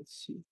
[0.00, 0.42] 一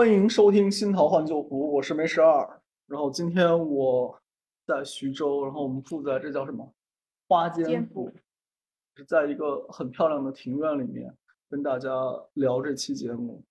[0.00, 2.62] 欢迎收听《新桃换旧符》，我是梅十二。
[2.86, 4.18] 然后今天我
[4.66, 6.66] 在徐州，然后我们住在这叫什么
[7.28, 8.10] 花间府，
[8.96, 11.14] 是在一个很漂亮的庭院里面
[11.50, 11.90] 跟大家
[12.32, 13.44] 聊这期节目。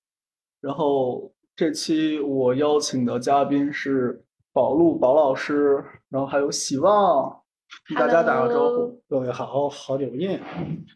[0.60, 4.20] 然后这期我邀请的嘉宾是
[4.52, 7.44] 宝路宝老师，然后还有喜旺，
[7.88, 9.00] 给大家打个招呼。
[9.08, 10.42] 各位好，好久不见。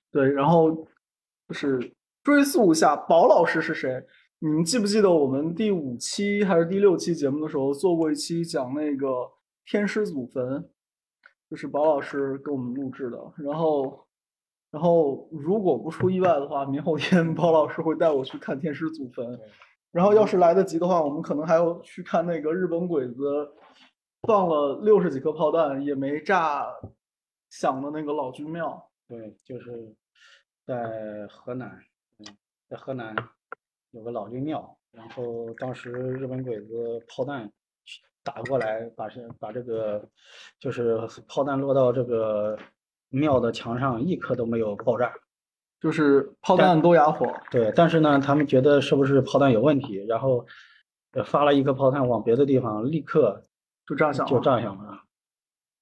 [0.09, 0.71] 对，然后
[1.47, 4.03] 就是追溯一下宝老师是谁。
[4.45, 9.07] 你们记不记得我们第五期还是第六期节目的时候做过一期讲那个
[9.63, 10.69] 天师祖坟，
[11.49, 13.17] 就是宝老师给我们录制的。
[13.37, 14.05] 然后，
[14.69, 19.39] 然后如果不出意外的话，明后天宝老师会带我去看天师祖坟。
[19.93, 23.49] 然后要是来得及的话，我们可能还要去看那个日本鬼子
[24.23, 26.65] 放了六十几颗炮弹也没炸
[27.49, 28.91] 响的那个老君庙。
[29.07, 29.95] 对，就是
[30.65, 31.79] 在河南，
[32.19, 32.25] 嗯，
[32.69, 33.15] 在河南。
[33.93, 37.49] 有个老君庙，然后当时日本鬼子炮弹
[38.23, 40.03] 打过来，把这把这个
[40.59, 42.57] 就是炮弹落到这个
[43.09, 45.13] 庙的墙上，一颗都没有爆炸，
[45.79, 47.31] 就是炮弹都哑火。
[47.51, 50.43] 对，但是呢，他们觉得是不是炮弹有问题，然后
[51.25, 53.43] 发了一颗炮弹往别的地方，立刻
[53.85, 55.03] 就炸响，就炸响了。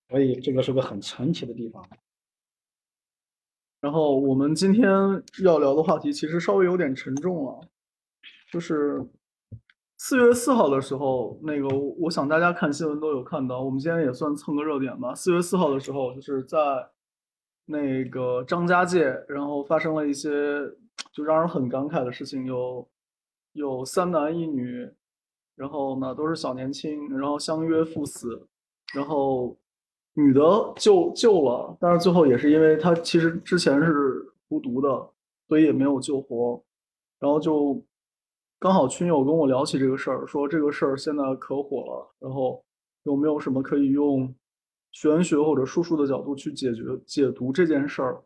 [0.10, 1.82] 所以这个是个很神奇的地方。
[3.80, 4.84] 然后我们今天
[5.44, 7.68] 要聊的话题其实稍微有点沉重了。
[8.52, 9.02] 就是
[9.98, 15.16] 四月四号的时候，那个我想大家看新闻都有看到，我们今天也算蹭个热点吧。
[15.16, 16.58] 四月四号的时候，就是在
[17.68, 20.30] 那个张家界，然后发生了一些
[21.14, 22.86] 就让人很感慨的事情，有
[23.54, 24.92] 有三男一女，
[25.56, 28.48] 然后呢都是小年轻，然后相约赴死，
[28.94, 29.58] 然后
[30.16, 30.42] 女的
[30.76, 34.90] 救救了，但是最后也是因为她其实之前是服毒的，
[35.48, 36.62] 所以也没有救活，
[37.18, 37.82] 然后就。
[38.62, 42.64] 刚好群友跟我聊起这个事儿，说这个事儿现在可火了，然后
[43.06, 44.32] 有没有什么可以用
[44.92, 48.24] 玄学或者术数的角度去解决解读这件事儿？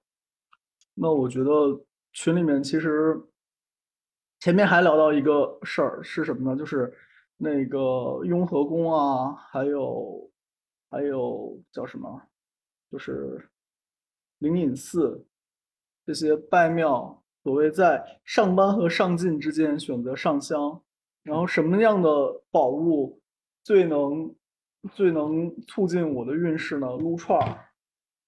[0.93, 1.49] 那我觉得
[2.11, 3.17] 群里面其实
[4.41, 6.59] 前面还聊到一个事儿是什么呢？
[6.59, 6.93] 就是
[7.37, 10.29] 那个雍和宫啊，还有
[10.89, 12.21] 还有叫什么，
[12.91, 13.49] 就是
[14.39, 15.25] 灵隐寺
[16.05, 17.23] 这些拜庙。
[17.45, 20.81] 所谓在上班和上进之间选择上香，
[21.21, 22.09] 然后什么样的
[22.49, 23.21] 宝物
[23.63, 24.33] 最能
[24.93, 26.87] 最能促进我的运势呢？
[26.97, 27.69] 撸串儿，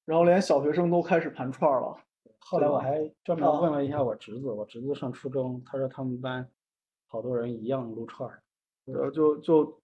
[0.05, 1.97] 然后连小学生都开始盘串儿了。
[2.37, 6.47] 后来我还专门问了一下我侄子，我侄子上初中，他说他们班
[7.07, 8.43] 好多人一样撸串儿，
[8.85, 9.81] 呃，就就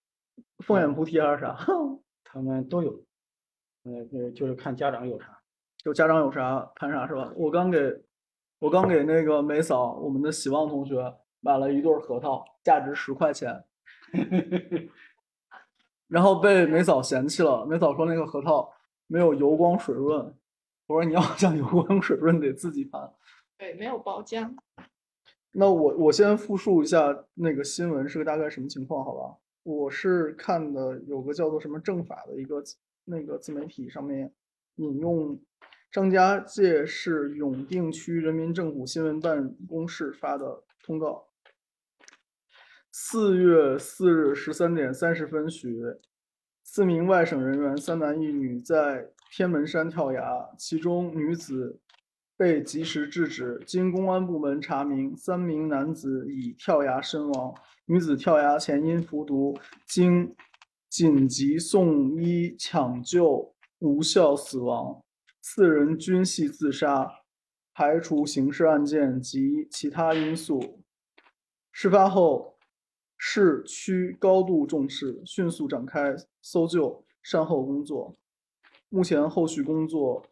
[0.60, 1.58] 凤眼菩提还是啥？
[2.24, 3.04] 他们都有，
[3.86, 5.42] 嗯，就是看家长有啥，
[5.84, 7.34] 就家长有啥盘啥是吧？
[7.36, 8.00] 我刚给。
[8.64, 13.62] 我刚给那个梅嫂，我们的喜旺同学买了一对核桃，价值十块钱，
[16.08, 17.66] 然后被梅嫂嫌弃了。
[17.66, 18.74] 梅嫂说那个核桃
[19.08, 20.34] 没有油光水润，
[20.88, 23.12] 我说你要想油光水润得自己盘。
[23.58, 24.56] 对，没有包浆。
[25.52, 29.38] 那我我先复述一下那个新闻是个大概什么情况，好吧？
[29.64, 32.64] 我是看的有个叫做什么政法的一个
[33.04, 34.32] 那个自媒体上面
[34.76, 35.38] 引用。
[35.94, 41.28] 张家界市永定区人民政府新闻办公室发的通告：
[42.92, 45.80] 四月四日十三点三十分许，
[46.64, 51.80] 四名外省人员三男一女在天门山跳崖，其中女子
[52.36, 53.62] 被及时制止。
[53.68, 57.54] 经公安部门查明，三名男子已跳崖身亡，
[57.86, 59.56] 女子跳崖前因服毒，
[59.86, 60.36] 经
[60.90, 65.00] 紧急送医抢救无效死亡。
[65.46, 67.20] 四人均系自杀，
[67.74, 70.82] 排除刑事案件及其他因素。
[71.74, 72.58] 事发后，
[73.18, 78.16] 市区高度重视，迅速展开搜救善后工作。
[78.88, 80.26] 目前后续工作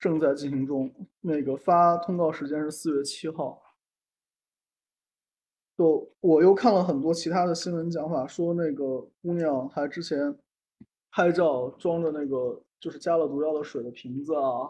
[0.00, 0.90] 正在进行中。
[1.20, 3.60] 那个发通告时间是四月七号。
[5.76, 10.34] 就我又看了很多其他的新闻讲法，说那个姑娘还之前
[11.10, 12.63] 拍照装着那个。
[12.84, 14.68] 就是加了毒药的水的瓶子啊，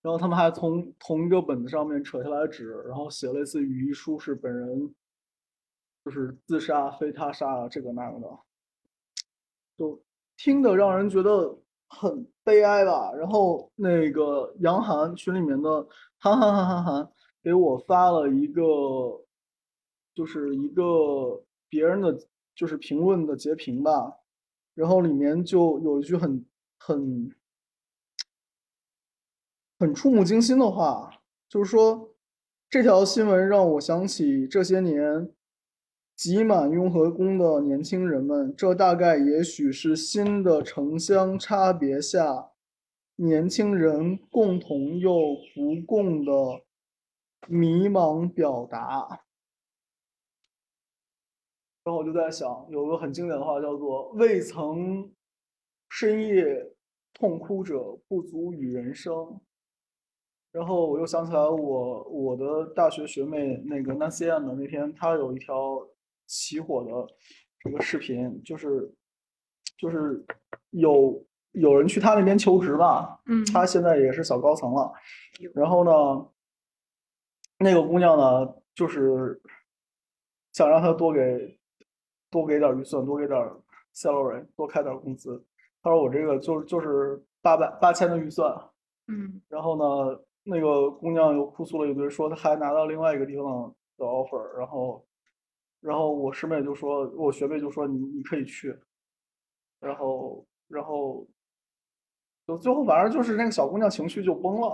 [0.00, 4.94] 然后他们还从同一个本子上面扯下来纸，然后写类似于遗书，是本人
[6.02, 8.38] 就是自杀、非他杀这个那个的，
[9.76, 10.02] 就
[10.38, 11.54] 听得让人觉得
[11.86, 13.12] 很悲哀吧。
[13.12, 15.86] 然后那个杨涵群里面的
[16.16, 17.12] 涵涵涵涵涵
[17.42, 18.62] 给我发了一个，
[20.14, 22.18] 就是一个别人的
[22.54, 24.16] 就是评论的截屏吧，
[24.72, 26.42] 然后里面就有一句很
[26.86, 27.34] 很
[29.78, 32.14] 很触目惊心的话，就是说
[32.68, 35.34] 这条新闻让我想起这些年
[36.14, 42.50] 挤满雍和宫的年轻人们，这大概也许是新的城乡差别下
[43.16, 45.14] 年轻人共同又
[45.54, 46.32] 不共的
[47.48, 49.24] 迷茫表达。
[51.82, 55.10] 然后我就在想，有个很经典的话叫做“未曾
[55.88, 56.73] 深夜
[57.14, 59.40] 痛哭者，不足与人生”。
[60.52, 65.84] 然后我又想起来我我的大学学妹那个 Nancy Ann 的那天，她有一条
[66.26, 66.90] 起火的
[67.58, 68.94] 这个视频，就是
[69.76, 70.24] 就是
[70.70, 74.92] 有有人去她那边求职吧，嗯她现在也是小高层了，
[75.54, 76.30] 然后呢，
[77.58, 79.42] 那个姑娘呢，就是
[80.52, 81.58] 想让她多给
[82.30, 83.60] 多给点预算，多给点儿
[83.92, 85.44] salary，多开点工资。
[85.84, 88.50] 她说我这个就就是八百八千的预算，
[89.06, 89.40] 嗯。
[89.48, 95.04] 然后呢，那个姑娘又哭诉了一堆，说她还拿到另外一个地方的 offer，然后，
[95.80, 98.74] 然后我师妹就说，我学妹就说你你可以去，
[99.78, 101.26] 然后然后，
[102.46, 104.68] 就最后反正就是那个小姑娘情绪就崩了，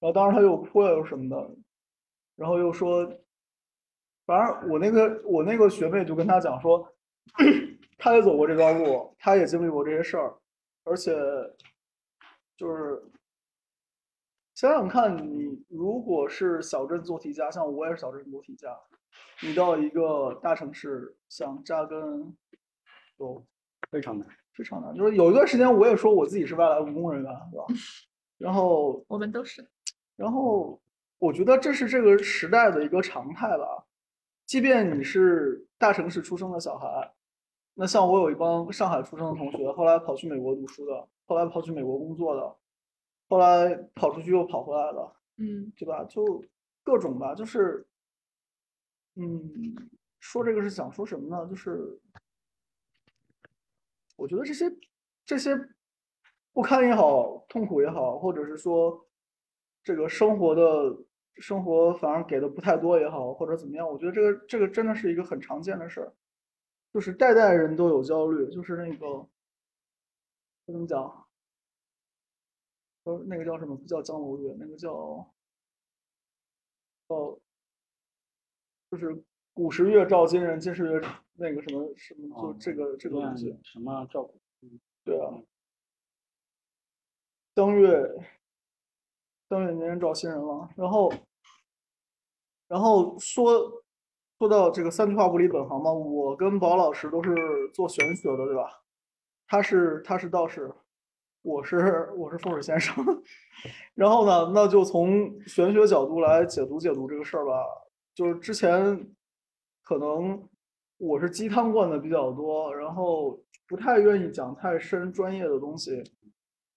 [0.00, 1.50] 然后当时她又哭了又什么的，
[2.36, 3.06] 然后又说，
[4.24, 6.90] 反正我那个我那个学妹就跟她讲说，
[7.98, 10.34] 她也走过这段路，他也经历过这些事儿，
[10.84, 11.12] 而且
[12.56, 13.02] 就是。
[14.54, 18.76] 想想看，你如果是小镇做题家，像我也是小镇做题家，
[19.40, 22.36] 你到一个大城市想扎根，
[23.16, 23.46] 都
[23.88, 24.28] 非常难。
[24.52, 24.92] 非常难。
[24.96, 27.66] 就是有一段时间，我也说我自己是外来务工人员，对吧？
[28.36, 29.64] 然后，我们都是。
[30.16, 30.82] 然后
[31.18, 33.86] 我觉得这是这个时代的一个常态吧。
[34.44, 37.14] 即便你是大城市出生的小孩，
[37.80, 42.56] 那像我有一帮上海出生的同学，后来跑去美国读书的，后来跑去美国工作的。
[43.28, 46.02] 后来跑出去又跑回来了，嗯，对吧？
[46.04, 46.42] 就
[46.82, 47.86] 各种吧，就是，
[49.14, 49.76] 嗯，
[50.18, 51.46] 说这个是想说什么呢？
[51.48, 52.00] 就是
[54.16, 54.64] 我觉得这些
[55.24, 55.56] 这些
[56.52, 59.06] 不堪也好，痛苦也好，或者是说
[59.84, 60.96] 这个生活的
[61.36, 66.12] 生活反而给的不太多也好，或者怎么样，我觉得这个这个真的是一个很常见的事儿，
[66.98, 69.24] 就是代代人都有焦虑，就是那个
[70.66, 71.28] 怎么讲？
[73.04, 73.76] 呃那个叫什么？
[73.76, 74.92] 不叫江楼月，那个叫，
[77.06, 77.38] 哦，
[78.90, 79.22] 就是
[79.54, 81.00] 古时月照今人，今时月
[81.34, 83.56] 那个什么什么，就这个这个东西。
[83.62, 84.40] 什么照顾？
[85.04, 85.40] 对啊，
[87.54, 88.28] 登月，
[89.46, 90.68] 登月年人照新人了。
[90.76, 91.12] 然后，
[92.66, 93.84] 然后说
[94.38, 97.34] 说到这个三句话不离本行嘛，我跟宝老师都是
[97.74, 98.70] 做玄学的，对吧？
[99.48, 100.72] 他是他是道士。
[101.42, 102.94] 我是我是风水先生，
[103.94, 107.64] 然后呢，那就从玄学角度来解读解读这个事儿吧。
[108.14, 109.08] 就是之前
[109.82, 110.46] 可能
[110.98, 116.02] 我是鸡汤灌的比较多，然后不太愿意讲太深专业的东西。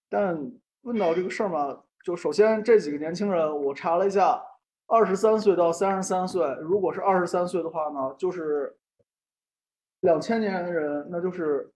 [0.09, 0.39] 但
[0.83, 4.41] 问到这个事儿嘛，就首先这几个年轻人，我查了一下，
[4.91, 8.75] 二十三岁到三十三岁，如果是二十三岁的话呢，就是
[10.01, 11.71] 两千年的人，那就是。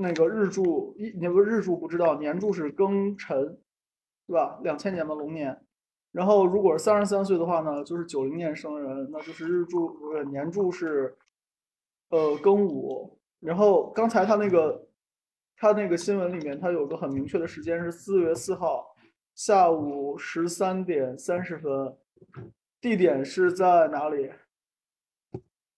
[0.00, 3.58] 那个日柱一，你不日柱不知道，年柱是庚辰，
[4.28, 4.60] 对吧？
[4.62, 5.60] 两千年的龙年。
[6.12, 11.18] 然后如果是三十三岁的话呢，就是九零年生人，那就是日柱不是年柱是，
[12.10, 13.18] 呃庚午。
[13.40, 14.86] 然后刚才他那个
[15.56, 18.94] 他那个新闻里面，他有个很明确的时间是四月四号
[19.34, 21.96] 下午十三点三十分，
[22.80, 24.30] 地点是在哪里？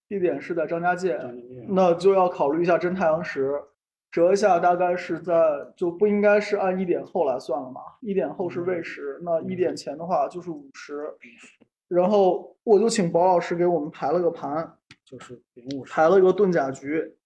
[0.08, 1.18] 地点是在张家界，
[1.68, 3.62] 那就要考虑一下真太阳时。
[4.10, 5.32] 折一下大概是在
[5.76, 11.08] 就不应该是按一点后来算了嘛，一点后是未时，那一点前的话就是午时。
[11.86, 15.40] 然后我就请宝老师给我们排了个盘，就是
[15.88, 17.16] 排了一个遁甲局，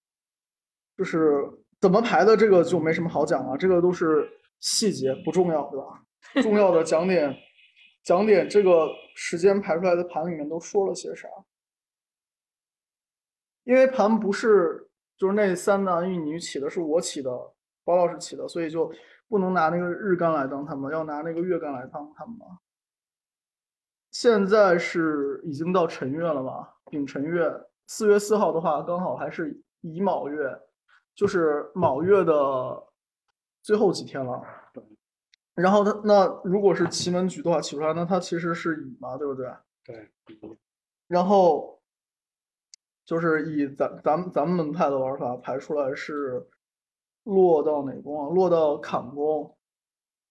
[0.95, 1.43] 就是
[1.81, 4.29] 怎么排的这个就没什么好讲了，这个都是
[4.61, 6.43] 细节不重要，对吧？
[6.43, 7.35] 重要的讲点
[8.05, 11.27] 讲点这个时间排出来的盘里面都说了些啥，
[13.65, 14.89] 因为盘不是。
[15.17, 17.31] 就是那三男一女起的是我起的，
[17.85, 18.93] 包老师起的，所以就
[19.29, 22.37] 不能拿那个日干来当他们，要拿那个月干来当他们。
[24.11, 27.49] 现在是已经到辰月了嘛，丙辰月，
[27.87, 30.61] 四月四号的话，刚好还是乙卯月，
[31.15, 32.85] 就是卯月的
[33.63, 34.43] 最后几天了。
[35.55, 39.47] 然后它那如果是奇门局的话，起出来，那它其实是乙嘛，对不对？
[39.85, 40.11] 对，
[41.07, 41.81] 然后
[43.05, 46.45] 就是以咱咱们咱们门派的玩法排出来是
[47.25, 48.35] 落到哪宫啊？
[48.35, 49.57] 落到坎宫，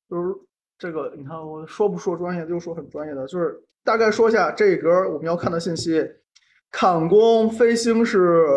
[0.09, 0.35] 就是
[0.77, 6.03] 这个你看我说不说专业就说很专业的，就是大概说一下这一格我们要看的信息。
[6.71, 8.47] 坎宫飞星是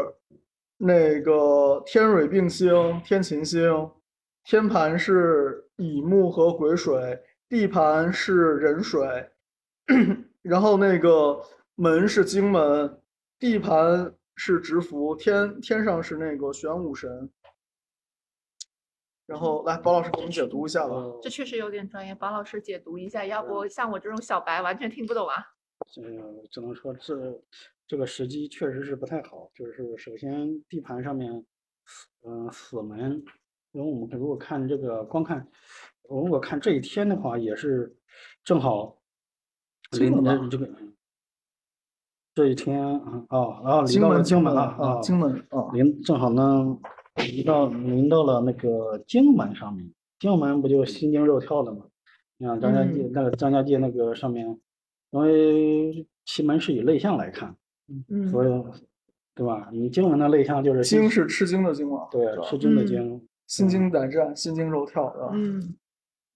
[0.78, 3.90] 那个天蕊并星、天琴星，
[4.44, 9.30] 天盘是乙木和癸水，地盘是壬水。
[10.42, 11.42] 然后那个
[11.74, 13.00] 门是金门，
[13.38, 17.30] 地盘是直符，天天上是那个玄武神。
[19.26, 20.94] 然后来，包老师给我们解读一下吧。
[21.20, 25.34] 这确实有点专业，包老师解读一下，要不像我这种小白完全听不懂啊。
[26.00, 27.42] 嗯，只能说这
[27.88, 29.50] 这个时机确实是不太好。
[29.52, 31.44] 就是首先地盘上面，
[32.24, 33.24] 嗯，死门，
[33.72, 35.46] 因为我们如果看这个光看，
[36.08, 37.96] 如果看这一天的话，也是
[38.44, 38.96] 正好。
[39.92, 40.68] 临的这个
[42.34, 46.76] 这一天啊哦哦临到了荆门了啊荆门啊临正好呢
[47.14, 51.84] 临到临到了那个荆门上面荆门不就心惊肉跳的吗？
[52.36, 54.46] 你看张家界那个张家界那个上面，
[55.10, 57.56] 因为奇门是以类象来看，
[58.08, 58.64] 嗯，所以
[59.34, 59.68] 对吧？
[59.72, 65.30] 你荆门的类象就是惊是吃惊的惊嘛，对，吃惊的惊，心惊胆战，心惊肉跳，对吧？
[65.32, 65.76] 嗯，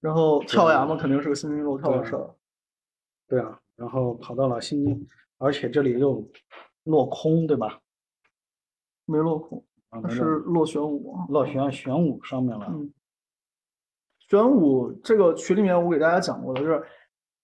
[0.00, 2.30] 然后跳崖嘛，肯定是个心惊肉跳的事儿。
[3.28, 6.24] 对啊，然后跑到了新津，而且这里又
[6.84, 7.80] 落空，对吧？
[9.06, 12.66] 没落空，它是落玄武，落玄玄武上面了。
[12.68, 12.92] 嗯，
[14.18, 16.82] 玄武这个群里面我给大家讲过的，就是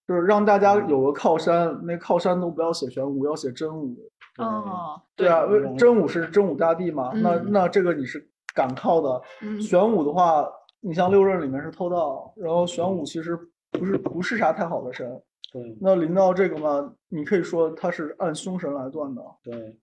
[0.06, 3.96] 就是让大家有个靠山，那靠山都不要写玄武，要写真武。
[4.38, 5.44] 哦，对啊，
[5.76, 9.22] 真武是真武大帝嘛，那那这个你是敢靠的。
[9.60, 10.48] 玄武的话，
[10.80, 13.38] 你像六壬里面是偷盗，然后玄武其实
[13.70, 15.06] 不是不是啥太好的神。
[15.52, 19.22] 对，那临到这个嘛，你可以说它是按凶神来断的。
[19.44, 19.78] 对，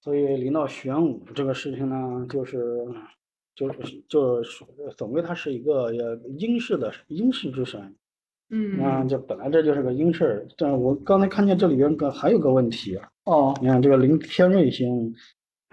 [0.00, 2.84] 所以临到玄武这个事情呢，就是
[3.54, 4.64] 就是就是
[4.96, 5.92] 总归它是一个
[6.36, 7.94] 阴世的阴世之神。
[8.50, 15.14] 嗯，那这本来这就是个阴事但我刚才看见这里边个还有个问题哦，你看这个临天瑞星，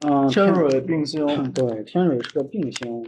[0.08, 3.04] 嗯，天瑞并 星，对，天瑞是个并星。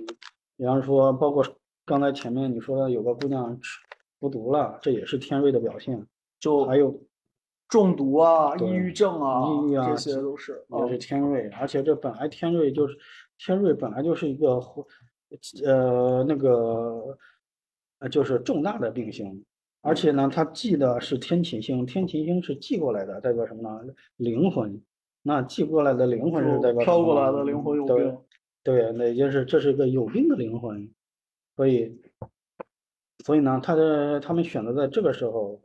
[0.57, 1.45] 比方说，包括
[1.85, 3.79] 刚才前面你说的有个姑娘吃。
[4.19, 6.05] 服毒了，这也是天瑞的表现。
[6.39, 7.01] 就还有
[7.67, 11.49] 中毒啊、抑郁症啊、抑郁啊，这些都是也是天瑞。
[11.59, 12.95] 而且这本来天瑞就是
[13.39, 14.61] 天瑞，本来就是一个
[15.65, 17.17] 呃那个
[17.97, 19.43] 呃就是重大的病星。
[19.81, 23.91] 而且呢，它记的是天琴星，天琴星是寄过来的，代表什么呢？
[24.17, 24.79] 灵魂。
[25.23, 28.17] 那寄过来的灵魂是代表飘过来的灵魂有病。
[28.63, 30.89] 对，那也就是这是一个有病的灵魂，
[31.55, 32.01] 所以。
[33.23, 35.61] 所以呢，他的他们选择在这个时候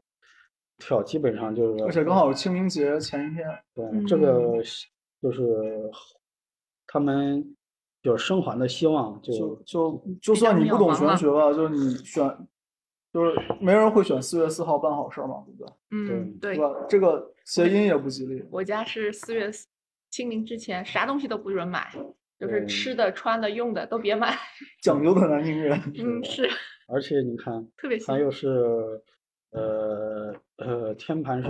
[0.77, 3.47] 跳，基本上就是，而且刚好清明节前一天。
[3.73, 4.63] 对，这个
[5.23, 5.91] 就是
[6.87, 7.57] 他们
[8.03, 9.19] 就是生还的希望。
[9.23, 12.23] 就就就算你不懂玄学吧，就是你选，
[13.17, 15.75] 就是没人会选四月四号办好事嘛，对不对？
[15.91, 16.55] 嗯，对。
[16.55, 16.71] 是吧？
[16.87, 18.45] 这个谐音也不吉利。
[18.51, 19.51] 我家是四月
[20.11, 21.91] 清明之前，啥东西都不准买，
[22.39, 24.37] 就是吃的、穿的、用的都别买。
[24.83, 25.81] 讲究的南京人。
[25.97, 26.47] 嗯，是。
[26.89, 28.49] 而且你看，特别还有是，
[29.53, 31.49] 呃呃，天盘是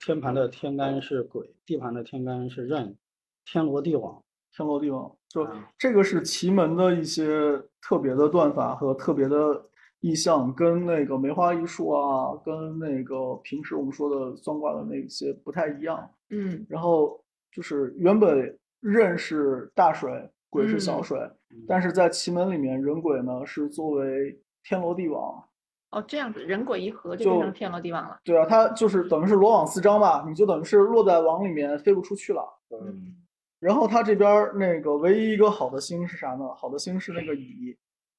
[0.00, 2.96] 天盘的天干是鬼，地盘的天干是壬，
[3.44, 4.20] 天罗地网，
[4.56, 5.46] 天罗地网，就
[5.78, 9.64] 这个是奇门的一些特别的断法和特别的
[10.00, 16.08] 意象，跟那个梅花易数啊，跟那个平时我们说的算卦的那些不太一样。
[16.30, 17.22] 嗯，然后
[17.52, 21.18] 就是原本壬是大水，癸是小水，
[21.66, 25.42] 但是在奇门里面，壬癸呢是作为天罗地网，
[25.90, 28.18] 哦，这样子人鬼一合就变成天罗地网了。
[28.24, 32.42] 对啊，它就是等于是罗网四张吧，你就等于是落在网里面飞不出去了。
[32.70, 33.16] 嗯。
[33.58, 36.46] 然后它这边那个唯一一个好的星是啥呢？
[36.54, 37.74] 好的星是那个乙，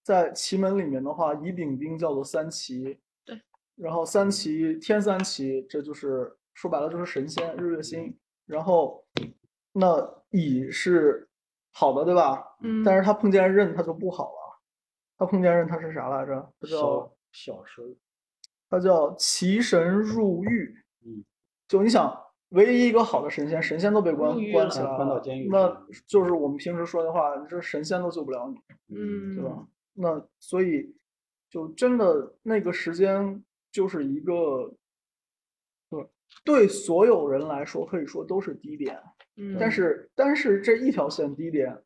[0.07, 2.97] 在奇门里面的话，乙丙丁叫做三奇。
[3.25, 3.41] 对。
[3.75, 8.17] 然后三奇天三奇，这就是说白了就是神仙日月星。
[8.45, 9.05] 然后
[9.73, 11.27] 那乙是
[11.73, 12.41] 好的，对吧？
[12.61, 12.81] 嗯。
[12.85, 14.61] 但是他碰见壬，他就不好了。
[15.17, 16.53] 他碰见人，他是啥来着？
[16.61, 17.83] 他叫小神，
[18.69, 20.73] 他叫奇神入狱。
[21.05, 21.21] 嗯，
[21.67, 22.17] 就你想，
[22.51, 25.67] 唯一一个好的神仙，神仙都被关关起来了，关到监狱，那
[26.05, 29.67] 就是我们平时说的话，这神仙都救不了你，嗯，对吧？
[29.99, 30.95] 那所以，
[31.49, 34.71] 就真的那个时间就是一个，
[35.89, 36.07] 对
[36.45, 39.01] 对，所有人来说可以说都是低点。
[39.37, 41.83] 嗯，但是但是这一条线低点，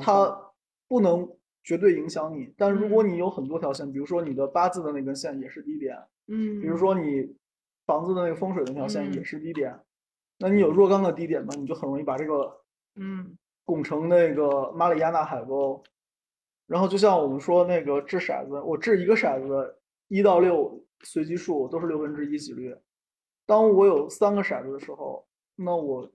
[0.00, 0.52] 它
[0.88, 1.30] 不能
[1.62, 2.54] 绝对影响你。
[2.56, 5.96] 但如果嗯你有很多条线，比如说你的八字的那根线也是低点，
[6.28, 7.36] 嗯，比如说你
[7.84, 9.78] 房子的那个风水的那条线也嗯是低点，
[10.38, 12.62] 那你有若干个低点呢，你就很容易把这个
[12.94, 15.82] 嗯拱成那个马里亚纳海沟。
[16.66, 19.76] 然后就像我们说那个掷骰子，我掷一个骰子，
[20.08, 22.74] 一到六随机数都是六分之一几率。
[23.46, 26.10] 当我有三个骰子的时候，那我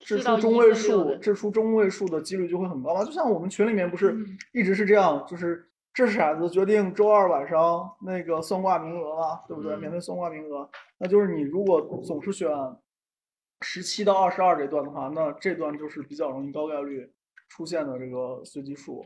[0.00, 3.04] 掷出中位数，掷出中位数的几率就会很高嘛。
[3.04, 9.76] 就像我们群里面不是嗯一直是这样，就是掷骰子决定周二晚上那个算卦名额嘛，对不对？
[9.76, 12.48] 免嗯费算卦名额，那就是你如果总是选
[13.60, 17.12] 十七到二十二这段的话，那这段就是比较容易高概率
[17.48, 19.04] 出现的这个随机数，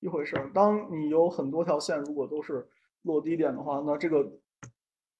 [0.00, 0.50] 一回事儿。
[0.52, 2.66] 当你有很多条线如果都是
[3.02, 4.30] 落低点的话，那这个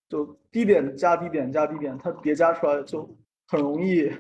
[0.09, 3.09] 就低点加低点加低点，它叠加出来就
[3.47, 4.11] 很容易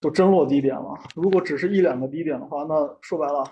[0.00, 0.98] 就真落低点了。
[1.14, 3.44] 如果只是一两个低点的话，那说白了，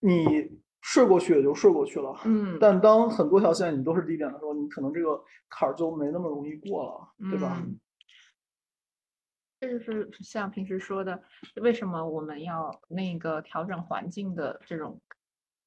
[0.00, 2.14] 你睡过去也就睡过去了。
[2.24, 7.60] 嗯，但当很多条线你都是低点的时候，你可能这个坎儿就没那么容易过了，对吧？
[7.64, 7.78] 嗯
[9.58, 11.22] 这就是像平时说的，
[11.56, 15.00] 为什么我们要那个调整环境的这种，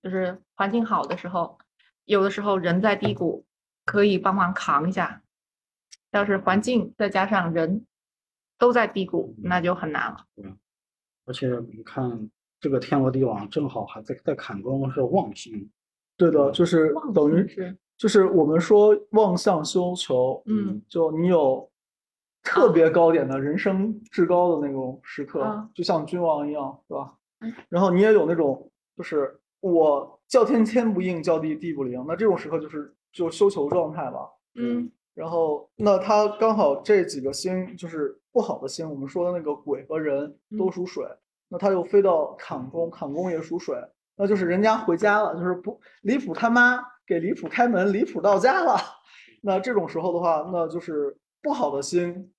[0.03, 1.58] 就是环境好的时候，
[2.05, 3.46] 有的时候人在低谷
[3.86, 5.24] 可以帮忙扛一下，
[6.12, 7.86] 要是环境再加上人
[8.58, 10.25] 都在低谷，那就很难了。
[11.25, 12.29] 而且你看
[12.60, 15.69] 这个天罗地网正好还在在坎宫是旺星，
[16.17, 21.68] 对的，就是等于是就是我们说望向修求，嗯，就你有
[22.50, 27.53] 特别高点的人生至高的那种时刻，啊就像君王一样，对吧嗯？
[27.70, 34.27] 然后你也有那种，就是我叫天天不应，叫地地不灵，那这种时刻就是就修求状态吧。
[34.56, 41.06] 嗯然后，那他刚好这几个星就是不好的星，我们说的那个鬼和人都嗯属水，
[41.50, 43.77] 那他又飞到坎宫，坎宫也属水，
[44.15, 48.75] 那就是人家回家了，就是不离谱他妈给离谱开门，离谱到家了。
[49.44, 52.29] 那这种时候的话，那就是不好的星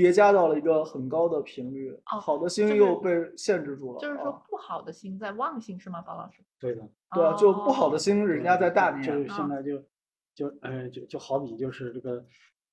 [0.00, 3.98] 叠加到了一个很高的频率，哦好的星又被限制住了。
[3.98, 6.40] 就是说啊不好的星在旺星是吗，包老师？
[6.60, 9.82] 对的，对啊，就不好的哦星人家在大就年，是现在就
[10.36, 12.24] 就呃就就好比就是这个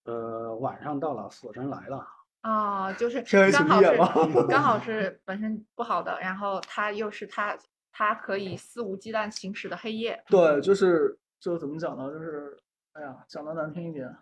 [0.04, 2.08] 呃晚上到了，死神来了，
[2.42, 7.58] 啊，就是刚好是刚好是本身不好的，然后它又是它
[7.92, 10.24] 它可以肆无忌惮行驶的黑夜。
[10.30, 12.12] 对，就是就怎么讲呢？
[12.12, 12.56] 就是
[12.94, 14.16] 哎呀，讲的难听一点，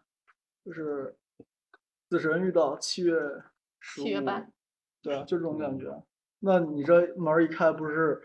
[0.64, 1.14] 就是
[2.14, 3.20] 死神遇到七月
[3.80, 4.54] 十五七月半，
[5.02, 6.04] 对啊，就这种感觉。
[6.42, 8.22] 那你这门儿一开，不是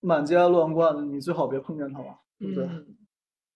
[0.00, 2.66] 满街乱逛的，你最好别碰见他了，对不对？
[2.66, 2.94] 嗯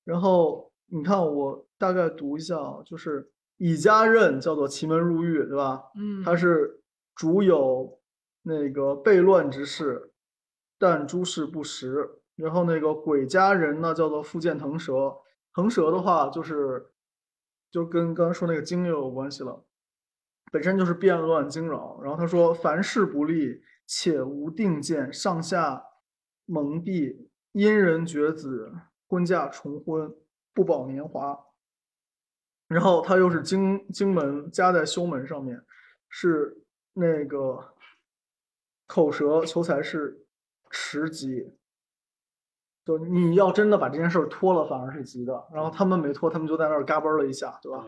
[0.04, 5.82] 然后你看，我大概读一下啊，就是以家任叫做奇门入狱，对吧？
[5.94, 6.80] 嗯，它是
[7.14, 8.00] 主有
[8.44, 10.14] 那个悖乱之事，
[10.78, 12.08] 但诸事不实。
[12.36, 15.14] 然后那个鬼家人呢，叫做复见腾蛇。
[15.52, 16.86] 腾蛇的话，就是
[17.76, 19.62] 就跟刚刚说那个经又有关系了，
[20.50, 22.00] 本身就是变乱惊扰。
[22.02, 25.84] 然后他说，凡事不利，且无定见，上下
[26.46, 28.72] 蒙蔽，阴人绝子，
[29.08, 30.10] 婚嫁重婚，
[30.54, 31.38] 不保年华。
[32.66, 35.62] 然后他又是经经门加在修门上面，
[36.08, 36.56] 是
[36.94, 37.74] 那个
[38.86, 40.24] 口舌求财是
[40.70, 41.52] 迟吉，
[42.86, 45.44] 就你要真的把这件事儿拖了，反而是急的。
[45.52, 47.84] 然后他们没拖，他们就在那儿嘎嘣儿了一下，对吧？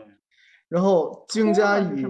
[0.67, 2.05] 然后经拖加以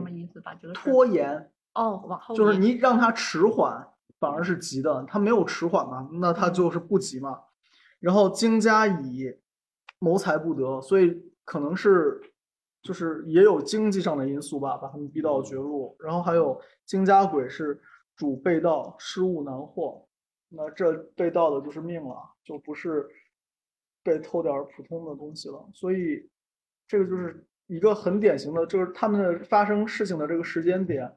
[0.74, 3.88] 拖延，哦，往后就是你让他迟缓，
[4.20, 5.06] 反而是急的。
[5.08, 7.40] 他没有迟缓嘛，那他嗯就是不急嘛。
[8.00, 9.38] 然后经加以
[10.00, 12.20] 谋财不得，所以可能是
[12.82, 15.96] 就是也有经济上的因素吧，把他们逼到绝路。
[16.00, 17.80] 然后还有经家鬼是
[18.18, 20.06] 主被盗，失物难获，
[20.50, 23.08] 那这被盗的就是命了，就不是
[24.04, 25.70] 被偷点儿普通的东西了。
[25.74, 26.28] 所以
[26.88, 31.12] 这个就是一个很典型的，就是他们的发生事情的这个时间点，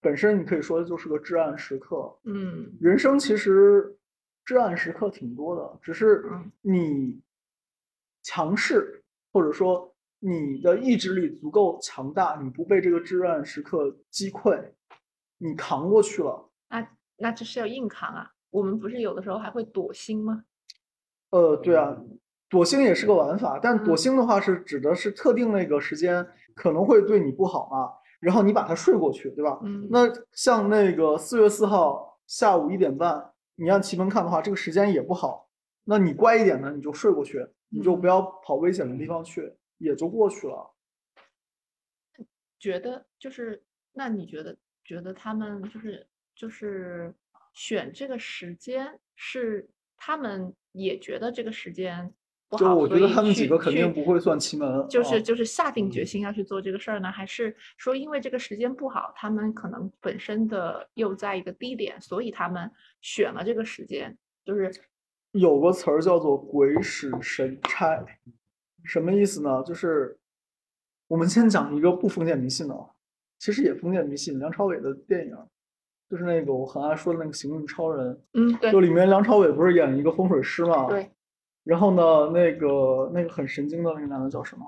[0.00, 2.18] 本身你可以说就是个至暗时刻。
[2.24, 3.96] 嗯人生其实
[4.44, 7.20] 至暗时刻挺多的，只是嗯你
[8.22, 14.72] 强势，或者说你的意志力足够强大，你不被这个至暗时刻击溃，
[15.36, 16.50] 你扛过去了。
[16.70, 18.30] 那那这是要硬扛啊。
[18.54, 20.44] 我们不是有的时候还会躲星吗？
[21.30, 22.00] 呃，对啊，
[22.48, 29.58] 躲星也是个玩法，但躲嗯星的话是指的是特定那个时间可能会对你不好嘛，然后你把它睡过去，对吧？
[29.64, 35.50] 嗯，那像那个四月四号下午一点半，你按奇门看的话，这个时间也不好。
[35.82, 40.70] 那你乖一点呢，你就睡过去，你就不嗯要跑危险的地方去，也就过去了。
[42.60, 47.12] 觉得就是，那你觉得觉得他们就是就是
[47.54, 52.12] 选这个时间是他们也觉得这个时间
[52.48, 64.70] 不好，就我觉得他们几个肯定去不会算奇门啊就是就是下定决嗯心要去做这个事儿呢，还是说因为这个时间不好，他们可能本身的又在一个低点，所以他们选了这个时间，就是
[65.32, 68.04] 有个词儿叫做“鬼使神差”，
[68.84, 69.62] 什么意思呢？
[69.64, 70.18] 就是
[71.08, 72.90] 我们先讲一个不封建迷信的，啊，
[73.38, 74.38] 其实也封建迷信。
[74.38, 75.36] 梁朝伟的电影，
[76.10, 80.86] 就是那个我很爱说的那个《行运超人》，嗯，对就里面梁朝伟不是演一个风水师嘛？。
[80.88, 81.10] 对，
[81.64, 84.64] 然后呢，那个那个很神经的那个男的叫什么？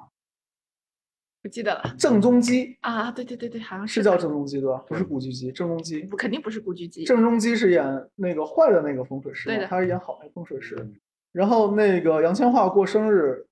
[1.42, 4.82] 不记得了郑中基，啊，对对对对，好像是叫郑中基对吧？
[4.88, 6.00] 不是古巨基，郑中基。
[6.02, 10.74] 不肯定不是古巨基，郑中基是演那个坏的那个风水师，对的他是演好那个风水师。
[10.80, 10.94] 嗯
[11.32, 13.46] 然后那个杨千嬅过生日，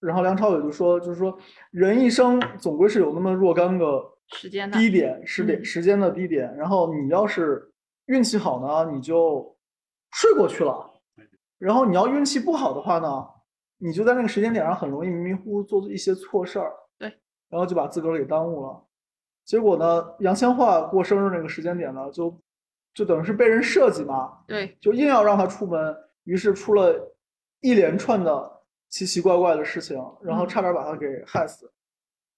[0.00, 1.38] 然后梁朝伟就说，就是说
[1.70, 5.64] 人一生总归是有那么若干个时间的低点、时点、嗯。
[5.64, 7.70] 时间的低点，然后你要是
[8.06, 9.56] 运气好呢，你就
[10.12, 11.00] 睡过去了；
[11.58, 13.26] 然后你要运气不好的话呢，
[13.78, 17.08] 你就在那个时间点上很容易迷迷糊糊做一些错事儿，对，
[17.48, 18.84] 然后就把自个儿给耽误了。
[19.44, 22.40] 结果呢，杨千嬅过生日那个时间点呢，就
[22.94, 26.94] 就等于是被人设计嘛，对，就硬要让她出门，于是出了
[27.60, 30.48] 一连串的奇奇怪怪的事情，然后嗯。
[30.48, 31.70] 差点把她给害死。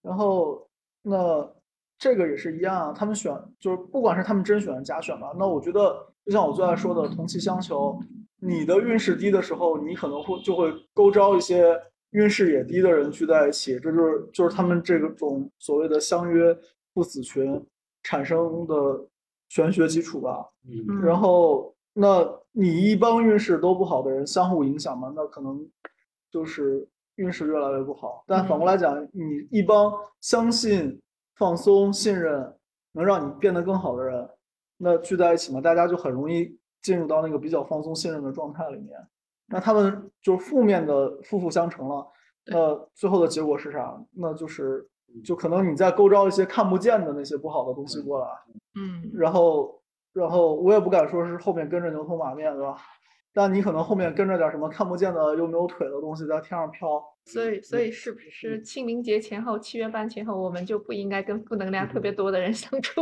[0.03, 0.69] 然后
[1.03, 1.51] 那
[1.99, 7.99] 这个也是一样啊，他们选就是不管是他们真选假选吧，那我觉得就像我最爱说的同气相求，
[8.41, 11.81] 你的运势低的时候，你可能会就会勾招一些
[12.11, 16.57] 运势也低的人聚在一起，这就是就是他们这个种所谓的相约
[16.93, 17.65] 不死群
[18.03, 18.75] 产生的
[19.49, 20.47] 玄学基础吧。
[20.69, 25.67] 嗯然后，那你一帮运势都不好的人相互影响嘛，那可能
[26.31, 28.25] 就是运势越来越不好。
[28.27, 31.01] 但反过来讲，你一帮相信、
[31.37, 32.55] 放松、信任，
[32.93, 34.29] 能让你变得更好的人，
[34.77, 38.99] 那聚在一起嘛，大家就很容易进入到那个比较放松、信任的状态里面。
[39.47, 42.07] 那他们就是负面的负负相成了，
[42.47, 43.95] 那最后的结果是啥？
[44.13, 44.89] 那就是
[45.25, 48.27] 就可能你在勾招一些看不见的那些不好的东西过来。
[48.77, 49.81] 嗯，然后，
[50.13, 52.77] 然后我也不敢说是后面跟着牛头马面，对吧？
[53.35, 63.01] 但你可能后面跟着点什么看不见的又没有腿的东西在天上飘，所以所以是不是清明节前后、七月半前后，我们就不应该跟负能量特别多的人相处？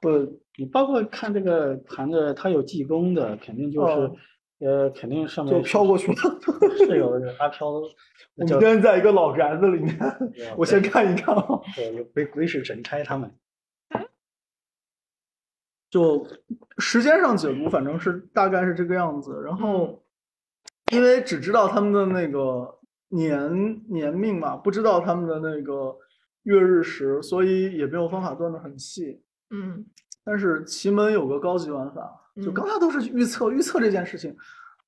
[0.00, 0.08] 不，
[0.56, 4.16] 你包括看这个盘子，它有济公的，肯定就是哦，
[4.60, 6.16] 呃，肯定上面就飘过去了。
[6.78, 7.80] 是有的阿飘， 我
[8.36, 9.96] 们叫今天在一个老宅子里面，
[10.56, 11.44] 我先看一看啊。
[11.76, 13.30] 对有鬼鬼使神差他们。
[15.90, 16.26] 就
[16.78, 19.42] 时间上解读，反正是大概是这个样子。
[19.44, 20.02] 然后，
[20.92, 25.96] 因为只知道他们的那个年年命嘛，不知道他们的那个
[26.44, 29.20] 月日时，所以也没有方法断的很细。
[29.50, 29.84] 嗯
[30.22, 34.36] 但是奇门有个高级玩法，就嗯刚才都是预测，预测这件事情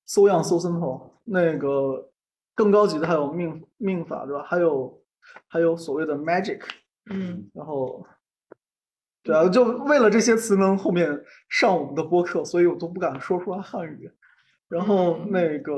[0.06, 1.10] ，so young so simple。
[1.24, 2.10] 那个
[2.54, 4.44] 更高级的还有命命法，对吧？
[4.44, 5.02] 还有
[5.48, 6.60] 还有所谓的 magic，
[7.10, 8.06] 嗯然后，
[9.22, 14.10] 对啊，就为了这些词能后面上我们的播客，所以我都不敢说出来汉语。
[14.68, 15.72] 然后嗯那个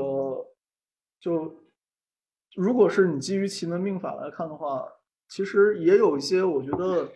[1.19, 1.53] 就，
[2.55, 4.87] 如果是你基于奇门命法来看的话，
[5.29, 7.09] 其实也有一些我觉得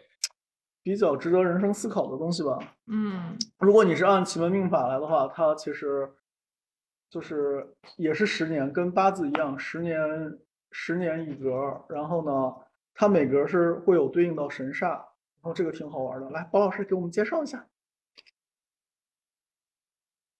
[0.83, 2.59] 比较值得人生思考的东西吧。
[2.87, 6.11] 嗯如果你是按奇门命法来的话，它其实
[7.09, 9.99] 就是也是十年，跟八字一样，十年
[10.71, 11.81] 十年一格。
[11.89, 12.55] 然后呢，
[12.93, 15.01] 它每格是会有对应到神煞，
[15.41, 16.29] 然后这个挺好玩的。
[16.29, 17.67] 来，包老师给我们介绍一下。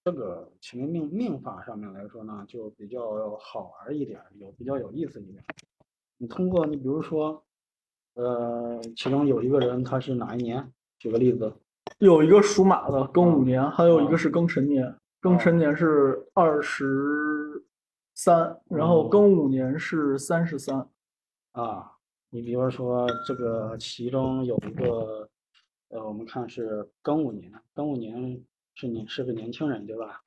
[0.04, 5.44] 这个奇门命命法上面来说呢，就比较好玩一点，有比较有意思一点。
[6.18, 7.44] 你通过你比如说，
[8.14, 10.72] 呃，其中有一个人他是哪一年？
[10.98, 11.52] 举个例子，
[11.98, 17.64] 有一个属马的庚午啊年，还有一啊个是庚辰年，庚辰年是二十
[18.14, 20.88] 三，然后哦庚午年是三十三。
[21.52, 21.89] 啊，
[22.32, 25.28] 你比如说这个其中有一个，
[25.88, 28.40] 呃，我们看是庚午年，庚午年
[28.74, 30.22] 是你是个年轻人对吧？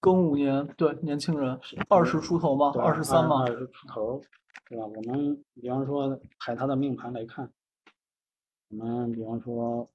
[0.00, 3.46] 庚午年，对，年轻人，二十出头嘛，二十三嘛二。
[3.48, 4.22] 十出头，
[4.68, 4.86] 对吧？
[4.86, 7.50] 我们比方说排他的命盘来看，
[8.70, 9.90] 我们比方说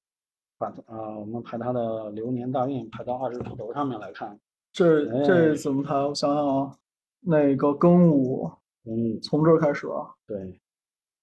[0.58, 4.38] 把啊、我们排他的流年大运排到二十出头上面来看，
[4.72, 5.94] 这这哎怎么排？
[5.94, 6.76] 我想想啊，
[7.20, 8.50] 那个庚午
[8.84, 10.60] 嗯，从这儿开始啊，对，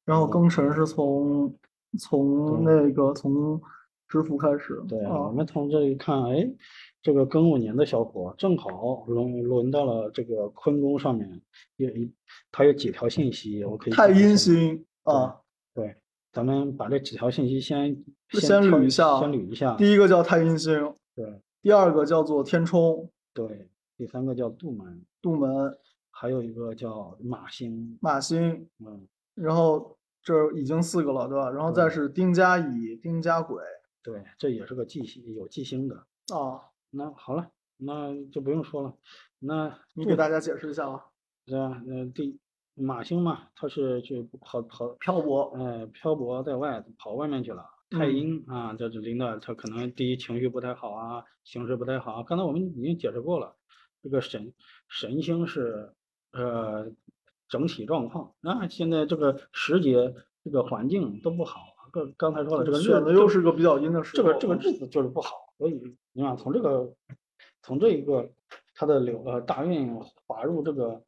[0.06, 1.54] 然后庚辰是从
[2.00, 3.60] 从那个从
[4.08, 4.82] 知府开始。
[4.88, 6.48] 对，啊我，们从这里看，哎，
[7.02, 11.41] 这个庚午年的小伙正好轮轮到了这个坤宫上面，
[11.78, 12.13] 有一，
[12.52, 15.36] 它有几条信息，我可以太阴星啊，
[15.74, 15.96] 对，
[16.32, 19.76] 咱们把这几条信息先先捋一下先捋一下。
[19.76, 25.76] 第一个叫太阴星，对第二个叫做天冲、对，第三个叫杜门，杜门、
[26.12, 31.52] 还有一个叫马星，马星，嗯，然后这已经四个了，对吧？
[31.52, 33.62] 然后再是丁家乙、丁家癸
[34.02, 35.95] 对，这也是个忌星，有忌星的。
[36.34, 38.95] 啊，那好了，那就不用说了。
[39.39, 41.06] 那杜你给大家解释一下吧。
[41.45, 41.80] 对吧？
[41.88, 42.39] 嗯，第
[42.74, 47.63] 马星嘛，它是去跑跑漂泊，呃，漂泊在外，跑外面去了。
[47.91, 52.24] 太嗯阴啊，这这领导他可能第一情绪不太好啊，形势不太好啊。
[52.24, 53.56] 刚才我们已经解释过了，
[54.02, 54.54] 这个神
[54.88, 55.93] 神星是
[56.32, 56.91] 呃
[57.56, 58.34] 整体状况。
[58.41, 60.13] 那现在这个时节
[60.44, 61.62] 这个环境都不好，
[61.96, 64.22] 个刚才说了，这个日选的又是个比较阴的时候。
[64.22, 66.94] 这个这个日子就是不好，所以你看从这个
[67.63, 68.30] 从这一个
[68.76, 71.02] 它的流呃大运滑入这个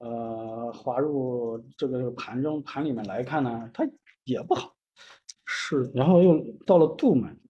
[0.00, 3.88] 呃滑入这个盘中盘里面来看呢，它
[4.24, 4.74] 也不好。
[5.46, 7.40] 是然后又到了杜门，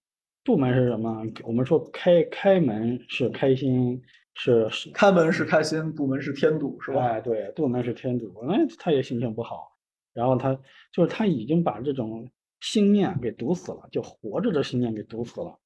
[0.45, 1.23] 杜门是什么？
[1.43, 4.01] 我们说开开门是开心，
[4.39, 7.01] 是是开门是开心，堵门是添堵，是吧？
[7.01, 9.75] 哎，对，堵门是添堵，那他也心情不好，
[10.13, 10.53] 然后他
[10.91, 15.57] 就是他已经把这种心念给堵死了，就活着的心念给堵死了，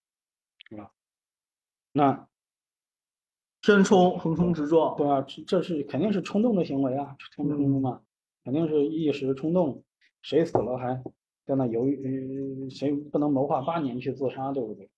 [0.70, 0.90] 是吧？
[1.92, 2.30] 那
[3.62, 8.02] 天冲横冲直撞，对啊，这这是肯定是冲动的行为啊，冲冲动嘛，
[8.46, 9.84] 肯定是一时冲动，
[10.22, 11.04] 谁死了还
[11.46, 14.90] 在那犹豫，呃谁不能谋划八年去自杀，对不对？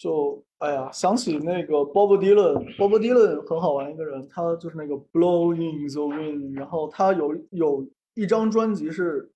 [0.00, 9.30] 就哎呀，想起那个 Bob Dylan，Bob Dylan 很好玩一个人，他就是那个 Blowing the Wind，然后他有有一张专辑是，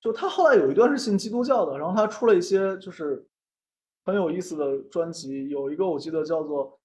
[0.00, 3.26] 就他后来有一段是信基督教的，然后他出了一些就是
[4.04, 6.78] 很有意思的专辑，有一个我记得叫做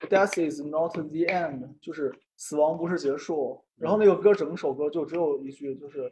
[0.00, 6.10] Death is not the end，就是死亡不是结束，然后那个歌整首歌就只有一句，就是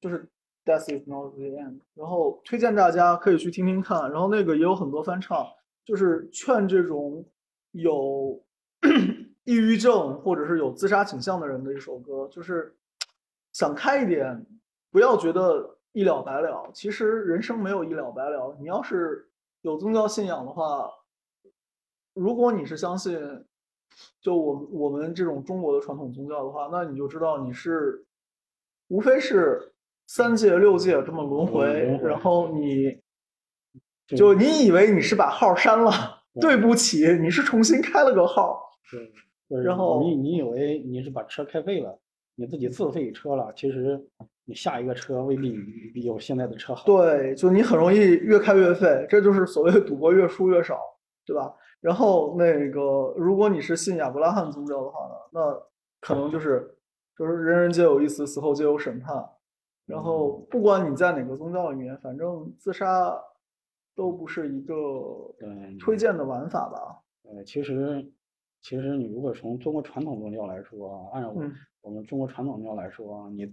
[0.00, 0.26] 就是
[0.64, 5.46] Death is not the end，然后推荐大家可以去听听看，然后那个也有很多翻唱，
[5.88, 7.24] 就是劝这种
[7.70, 8.38] 有
[9.44, 12.76] 抑郁症或者是有自杀倾向的人的一首歌，就是
[13.54, 14.44] 想开一点，
[14.90, 16.70] 不要觉得一了百了。
[16.74, 19.30] 其实人生没有一了百了，你要是
[19.62, 20.90] 有宗教信仰的话，
[22.12, 23.18] 如果你是相信，
[24.20, 28.04] 就我我们这种中国的传统宗教的话，那你就知道你是，
[28.88, 29.72] 无非是
[30.06, 33.00] 三界六界这么，轮回然后你
[34.08, 35.92] 就就你以为你是把号删了，
[36.40, 38.58] 对不起，你是重新开了个号。
[38.90, 39.06] 对，
[39.50, 41.96] 就是然后你你以为你是把车开废了，
[42.34, 44.02] 你自己自费车了，其实
[44.46, 46.86] 你下一个车未必比比有现在的车好。
[46.86, 50.80] 对，就你很容易越开越废，这就是所谓赌博越输越少，
[51.26, 51.54] 对吧？
[51.80, 55.62] 然后那个，如果你是信亚伯拉罕宗教的话呢，那
[56.00, 56.74] 可能就是
[57.16, 59.24] 就是人人皆有一死，死后皆有审判。
[59.86, 63.14] 然后不管你在哪个宗教里面，反正自杀
[63.98, 64.74] 都不是一个
[65.36, 67.02] 对，推荐的玩法吧。
[67.24, 68.08] 呃，其实
[68.62, 73.52] 其实你如果从中国传统宗教来说啊，按照我嗯我们中国传统宗教来说啊，你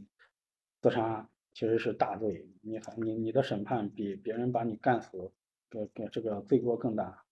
[0.84, 5.32] 自杀其实是大罪，你还你你的审判比别人把你干死，
[5.68, 7.24] 给给这个罪过更大。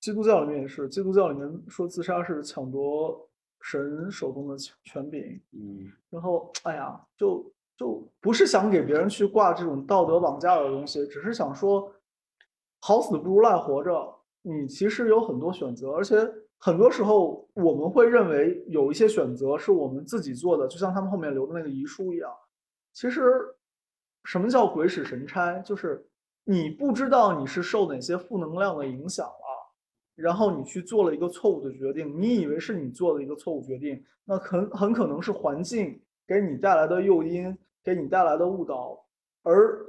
[0.00, 3.28] 基督教里面也是，基督教里面说自杀是抢夺
[3.60, 5.20] 神手中的权权柄，
[5.52, 7.44] 嗯，然后哎呀，就
[7.76, 11.92] 就不是想给别人去挂这种道德绑架的东西，只是想说，
[12.80, 14.14] 好死不如赖活着。
[14.42, 16.16] 你其实有很多选择，而且
[16.58, 22.30] 很多时候我们会认为有一些选择是我们自己做的，就像他们后面留的那个遗书一样。
[22.92, 23.42] 其实，
[24.24, 25.58] 什么叫鬼使神差？
[25.58, 26.06] 就是
[26.44, 29.32] 你不知道你是受哪些负能量的影响了。
[30.14, 38.98] 然后你去做了一个错误的决定，你以为是你做的一个错误决定，那很很可能是环境给你带来的诱因，给你带来的误导。
[39.42, 39.84] 而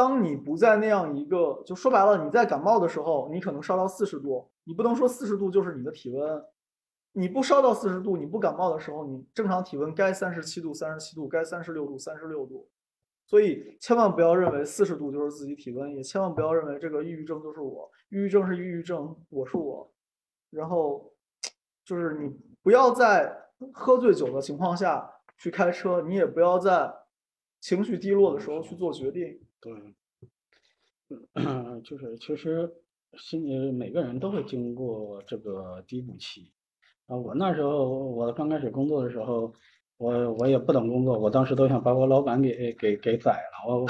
[0.00, 6.42] 当你不在那样一个，就说白了，你在感冒的时候，你可能烧到四十度，你不能说四十度就是你的体温，
[7.12, 12.66] 你不烧到四十度，你不感冒的时候，你正常体温该三十七度，三十七度，该三十六度，三十六度。
[13.26, 19.92] 所以千万不要认为四十度就是自己体温，也千万不要认为这个抑郁症就是我，抑郁症是抑郁症，我是我。
[20.48, 21.12] 然后
[21.84, 23.30] 就是你不要在
[23.74, 26.90] 喝醉酒的情况下去开车，你也不要在
[27.60, 29.38] 情绪低落的时候去做决定。
[29.60, 29.72] 对，
[31.34, 32.72] 嗯 就是其实
[33.18, 36.52] 心里每个人都会经过这个低谷期。
[37.06, 39.52] 啊，我那时候我刚开始工作的时候，
[39.98, 43.68] 我我也不懂工作，我当时都想把我老板给给给宰了。
[43.68, 43.86] 我我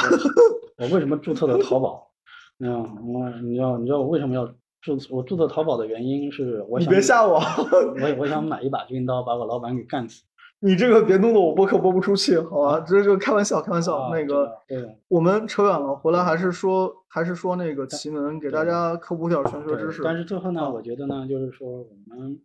[0.79, 2.11] 我为什么注册的淘宝？
[2.59, 4.47] 嗯，我你知道你知道我为什么要
[4.81, 10.25] 注我注册淘宝的原因是我你想别吓我，我我想买一把军刀把我老板给干死。
[10.63, 12.81] 你这个别弄得我播客播不出去，好吧？
[12.81, 13.97] 这就开玩笑，开玩笑。
[13.97, 20.03] 啊那个，对我们扯远了，回来还是说，还是说那个奇门，给大家科普点儿玄学知识。
[20.05, 22.39] 但是最后呢，啊我觉得呢，就是说我们，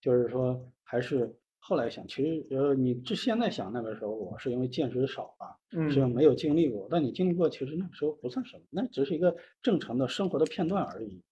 [0.00, 5.54] 就是说还是后来想，其实呃，你这现在想那个时候，我是因为见识少啊，
[5.88, 6.88] 是没有经历过。
[6.90, 11.22] 但你经历过，其实那个时候不算什么，那只是一个正常的生活的片段而已。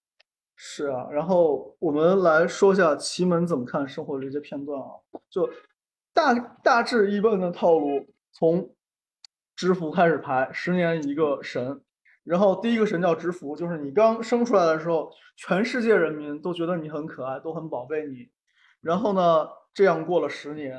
[0.55, 1.09] 是啊。
[1.11, 4.87] 然后我们来说一下奇门怎么看生活的这些片段啊，
[5.29, 5.49] 就
[6.13, 8.73] 大大致一般的套路，从
[9.55, 11.81] 知福开始排，十年一个神。
[12.23, 18.29] 然后第一个神叫知福，就是你刚生出来的时候，全世界人民都觉得你很可爱，都很宝贝你。
[18.79, 20.77] 然后呢，这样过了十年，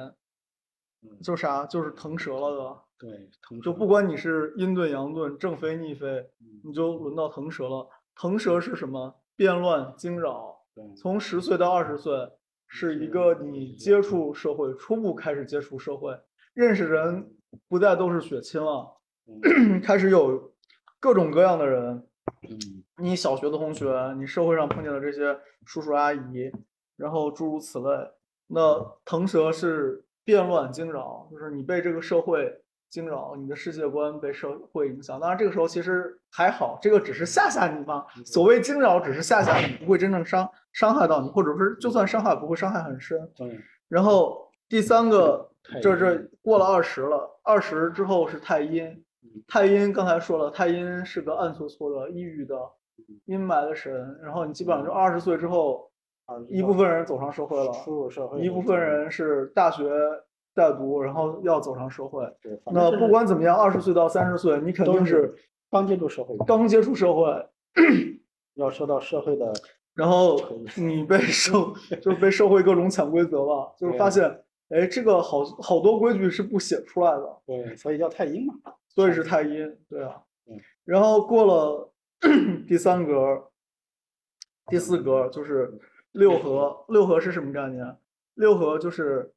[1.03, 2.81] 嗯，就啥，就是腾蛇了的。
[2.99, 6.07] 对，腾蛇就不管你是阴遁阳遁、正飞逆飞，
[6.40, 7.88] 嗯你就轮到腾蛇了。
[8.14, 9.16] 腾蛇是什么？
[9.35, 10.61] 变乱惊扰。
[10.75, 12.12] 对从十岁到二十岁，
[12.75, 16.19] 是一个你接触社会、初步开始接触社会，
[16.55, 17.31] 认识人
[17.69, 18.97] 不再都是血亲了，
[19.85, 20.51] 开始有
[20.99, 22.03] 各种各样的人。
[22.49, 26.53] 嗯你小学的同学，你社会上碰见的这些叔叔阿姨，
[26.97, 27.89] 然后诸如此类。
[28.47, 32.62] 那腾蛇是变乱惊扰，就是你被这个社会
[32.92, 35.18] 惊扰，你的世界观被社会影响。
[35.18, 38.05] 当然，这个时候其实还好，这个只是吓吓你嘛。
[38.22, 43.18] 所谓惊扰，只是吓吓你，不会真正伤伤害到你，或者是就算伤害，不会伤害很深。
[43.35, 48.85] 对，然后第三个，太这这过了二十了，二十之后是太阴
[49.22, 49.42] 嗯。
[49.48, 52.55] 太阴刚才说了，太阴是个暗搓搓的、抑郁的、
[52.98, 54.18] 嗯阴霾的神。
[54.22, 55.90] 然后你基本上就二十岁之后，
[56.26, 59.90] 啊一部分人走上社会了，出入社会一部分人是大学
[60.55, 62.25] 在读，然后要走上社会。
[62.43, 65.35] 对，那不管怎么样，二十岁到三十岁，你肯定是
[65.71, 67.49] 刚接触社会，刚接触社会，
[68.55, 69.53] 要受到社会的
[69.95, 70.38] 然后
[70.77, 71.53] 你被社
[72.01, 74.25] 就被社会各种潜规则了，就是发现，
[74.69, 78.55] 哎，这个好好多规矩是不写出来的，对，所以叫太阴嘛。
[78.88, 80.61] 所以是太阴，对啊嗯。
[80.85, 81.91] 然后过了
[82.69, 83.51] 第三格，
[84.67, 85.79] 第四格就是
[86.12, 87.97] 六合，六合是什么概念？
[88.35, 89.33] 六合就是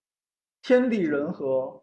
[0.66, 1.80] 天地人和，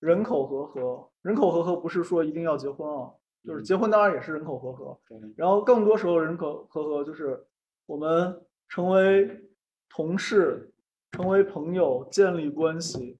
[0.00, 1.08] 人口和合。
[1.22, 3.12] 人口和合不是说一定要结婚啊，
[3.44, 4.98] 就是嗯结婚当然也是人口和合，
[5.36, 7.46] 然后更多时候人口和合就是
[7.86, 9.48] 我们成为
[9.88, 10.72] 同事，
[11.12, 13.16] 成为朋友，建立关系，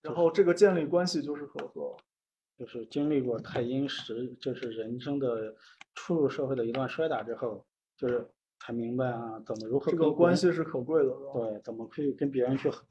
[0.00, 1.94] 然后这个建立关系就是和合。
[2.56, 5.54] 就是经历过太阴时，就是人生的
[5.94, 7.62] 初入社会的一段摔打之后，
[7.98, 8.26] 就是
[8.60, 11.10] 才明白啊，怎么如何这个关系是可贵的。
[11.34, 12.86] 对，怎么可以跟别人去合，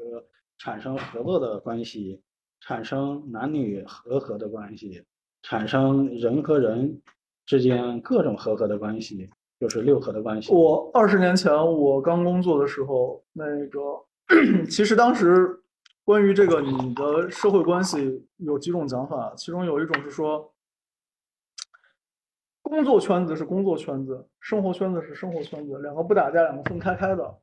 [0.64, 2.22] 产生合作的关系，
[2.62, 5.04] 产生男女和合的关系，
[5.42, 7.02] 产生人和人
[7.46, 10.54] 之间各种和合的关系，就是六合的关系。
[10.54, 13.80] 我二十年前我刚工作的时候，那个
[14.72, 15.62] 其实当时
[16.06, 20.54] 关于这个你的社会关系有几种讲法，其中有一种是说，
[22.62, 27.40] 工作圈子是工作圈子，生活圈子是生活圈子，两个不打架，两个分开开的。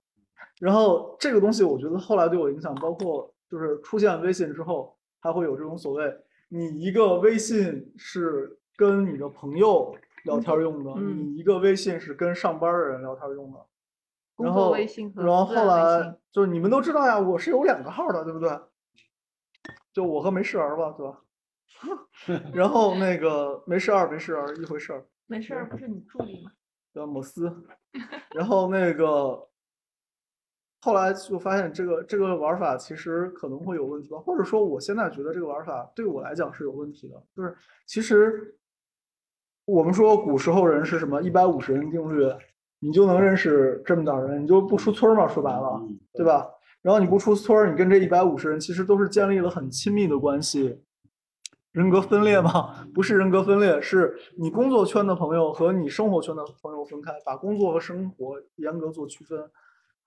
[0.60, 6.14] 然后这个东西，我觉得后来对我影响，包括就是出现微信之后，还会有这种所谓，
[6.48, 9.92] 你一个微信是跟你的朋友
[10.24, 13.58] 聊天用的，嗯你一个微信是跟上班的人聊天用的。
[14.36, 18.50] 然后微信和然后后来就是你们都知道呀，我是有两个号的，对不对？
[19.92, 21.20] 就我和没事儿吧，对吧？
[22.54, 26.52] 然后那个没事儿没事儿一回事儿，没事儿，不是你助理吗？
[26.94, 27.64] 叫某斯。
[28.34, 29.48] 然后那个
[30.82, 37.54] 后来就发现这个这个玩法其实可能会有问题吧，或者说我现在觉得这个玩法对我来讲是有问题的，就是
[37.86, 38.54] 其实
[39.66, 42.32] 我们说古时候人是什么一百五十人定律，
[42.78, 45.80] 你就能认识这么点儿人，你就不出村嘛，说白了。
[45.82, 46.24] 嗯，对？
[46.24, 46.48] 吧？
[46.80, 50.80] 然后你不出村，你跟这一百五十人其实都是建立了很亲密的关系。
[51.72, 52.88] 人格分裂吗？
[52.94, 59.38] 不是人格分裂，是你工作圈的朋友和你生活圈的朋友分开，把工作和生活严格做区分。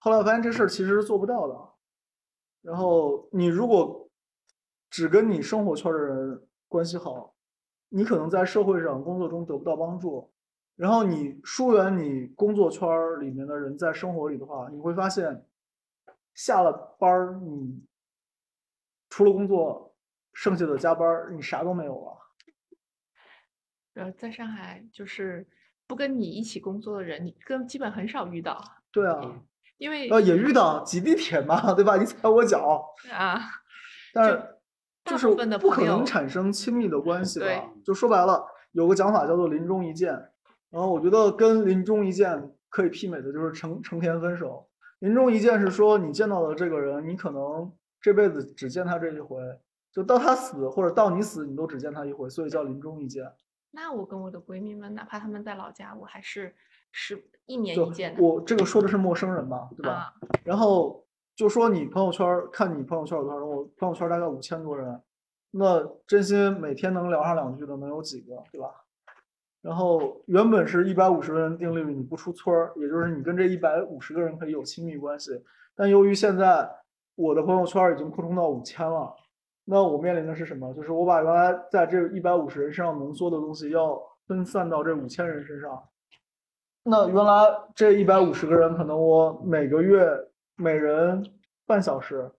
[0.03, 1.57] 后来我发现这事儿其实是做不到的。
[2.61, 4.09] 然后你如果
[4.89, 7.33] 只跟你生活圈的人关系好，
[7.87, 10.29] 你可能在社会上、工作中得不到帮助。
[10.75, 15.45] 然后你疏远你工作圈儿里面的人在生活里的话，你会发现，
[16.33, 17.81] 下了班儿你
[19.09, 19.95] 除了工作，
[20.33, 22.17] 剩下的加班儿你啥都没有了。
[23.93, 25.47] 呃，在上海就是
[25.87, 29.41] 不跟你一起工作的人，你跟基本很少遇到，对啊，
[29.77, 31.97] 因为呃，也遇到挤地铁嘛， 对吧？
[31.97, 33.39] 你踩我脚，啊，
[34.13, 34.41] 但是
[35.05, 37.69] 就是不可能产生亲密的关系对吧？
[37.83, 40.13] 就说白了，有个讲法叫做“临终一见”，
[40.71, 44.67] 然后我觉得跟“临终一见”可以媲美的就是成成天分手。
[44.99, 49.37] 临终一见是说你见到的这个人，你可能这辈子只见他这一回，
[49.91, 53.29] 就到他死或者到你死，你都只见他一回，所以叫临终一见。
[53.71, 56.55] 那我跟我的闺蜜们，哪怕她们在老家，我还是
[56.93, 58.23] 是一年就一见的。
[58.23, 59.91] 我这个说的是陌生人嘛，对吧？
[59.91, 60.13] 啊，
[60.45, 61.03] 然后
[61.35, 65.01] 就说你朋友圈儿，看你朋友圈儿有多少人，我朋友圈儿大概五千多人，
[65.51, 68.67] 那真心每天能聊上两句的能有几个，对吧？
[69.61, 75.31] 然后原本是一百五十个人定律，你不出村儿，也就是你跟这一百五十个人可以有亲密关系，
[75.75, 76.69] 但由于现在
[77.15, 79.13] 我的朋友圈儿已经扩充到五千了，
[79.65, 80.73] 那我面临的是什么？
[80.73, 85.81] 就是我把原来在这一百五十人身上浓缩的东西要分散到这五千人身上。
[86.83, 90.05] 那原来这一百五十个人，可能我每个月
[90.55, 91.23] 每人
[91.65, 92.29] 半小时，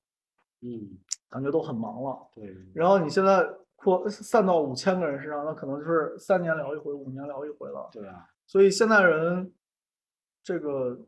[0.61, 0.99] 嗯，
[1.31, 2.29] 感觉都很忙了。
[2.35, 7.89] 对，然后你现在扩散到五千个人身上，那可能就是三年聊一回，五年聊一回了。
[7.91, 9.51] 对啊，所以现在人
[10.43, 10.99] 这个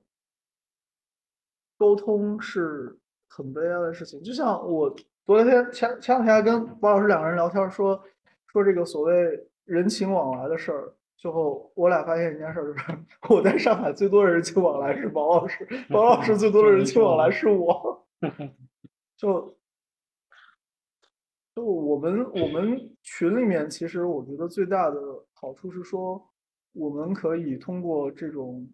[1.76, 4.22] 沟通是很悲哀的事情。
[4.22, 8.03] 就像我昨天前前两天还跟王老师两个人聊天说
[8.47, 12.99] 说这个所谓人情往来的事儿，最后我俩发现一件事儿，就是
[13.35, 18.07] 我在上海最多的人情往来是王老师，王老师最多的人情往来是我，
[19.17, 19.55] 就。
[21.55, 25.01] 就我们我们群里面，其实我觉得最大的
[25.33, 26.23] 好处是说，
[26.75, 28.71] 我们可以通过这种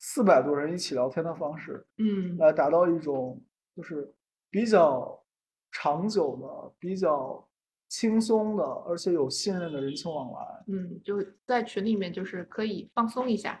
[0.00, 3.40] 四百多人一起聊天的方式，嗯来达到一种
[3.76, 4.12] 就是
[4.50, 5.24] 比较
[5.70, 7.47] 长久的、比较
[7.88, 10.64] 轻松的，而且有信任的人情往来。
[10.68, 13.60] 嗯，就在群里面就是可以放松一下。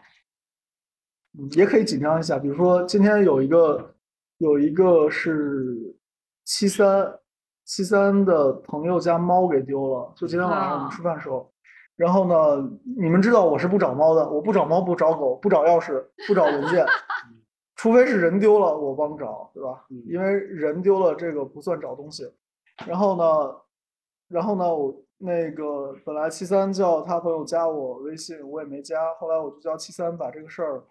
[1.38, 2.38] 嗯，也可以紧张一下。
[2.38, 3.94] 比如说今天有一个
[4.38, 5.96] 有一个是
[6.44, 7.18] 七三
[7.64, 11.50] 七三的朋友家猫给丢了，就今天晚上我们啊吃饭的时候。
[11.96, 16.86] 然后呢，你们知道我是不找猫的，我不找猫，不找狗，不找钥匙，不找文件，
[17.74, 19.84] 除非是人丢了我帮找，对吧？
[19.90, 22.30] 嗯因为人丢了这个不算找东西。
[22.86, 23.56] 然后呢，
[24.28, 30.84] 然后呢，我那个本来七三叫他朋友加我微信，我也没加，后来我就叫七三把这个事儿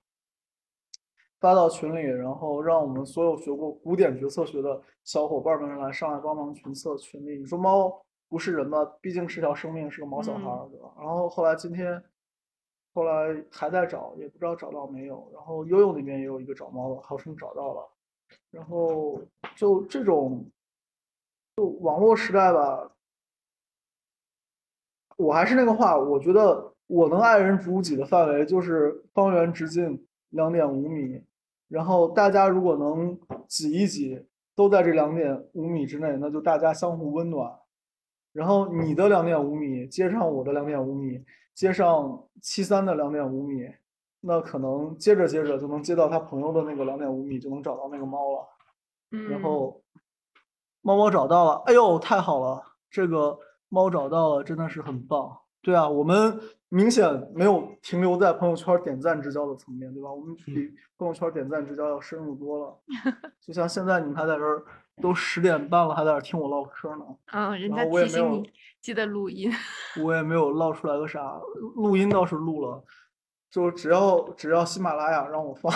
[1.39, 7.38] 发到群里，然后让我们所有学过古典决策学的小伙伴们来上来帮忙群策群力。
[7.38, 8.83] 你说猫不是人吧？
[8.99, 10.91] 毕竟是条生命，是个毛小孩儿，对吧？
[10.97, 12.03] 然后后来今天，
[12.95, 15.29] 后来还在找，也不知道找到没有。
[15.31, 17.88] 然后悠悠那边也有一个找猫的，号称找到了。
[18.49, 19.21] 然后
[19.55, 20.43] 就这种，
[21.55, 22.91] 就网络时代吧，
[25.18, 31.22] 我还是那个话，我觉得我能爱人如己的范围就是方圆直径两点五米，
[31.68, 37.51] 然后大家如果能挤一挤，都在这两点五米之内，那就大家相互温暖。
[38.32, 41.24] 然后你的两点五米接上我的两点五米，
[41.55, 43.68] 接上七三的两点五米，
[44.22, 48.47] 那可能接着接着就能接到他朋友的那个两点五米，就能找到那个猫了。
[49.11, 49.82] 嗯，然后
[50.82, 52.61] 猫猫找到了，哎呦，太好了！
[52.91, 53.38] 这个
[53.70, 55.38] 猫找到了，真的是很棒。
[55.61, 56.39] 对啊，我们
[56.70, 60.11] 明显没有停留在朋友圈点赞之交的层面，对吧？
[60.11, 62.80] 我们比朋友圈点赞之交要深入多了。
[63.41, 64.63] 就像现在你们还在这儿，
[65.01, 68.51] 都十点半了，还在这儿听我唠嗑呢， 嗯，人然家后我也没有提醒你
[68.82, 69.51] 记得录音。
[70.01, 71.38] 我也没有唠出来个啥。
[71.76, 72.82] 录音倒是录了，
[73.51, 75.74] 就只要只要喜马拉雅让我放。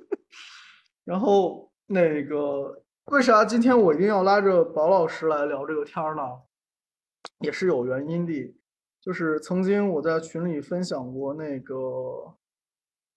[1.04, 6.22] 然后那个为啥今天我一定要拉着宝老师来聊这个天儿呢？
[7.40, 8.54] 也是有原因的，
[9.00, 11.76] 就是曾经我在群里分享过那个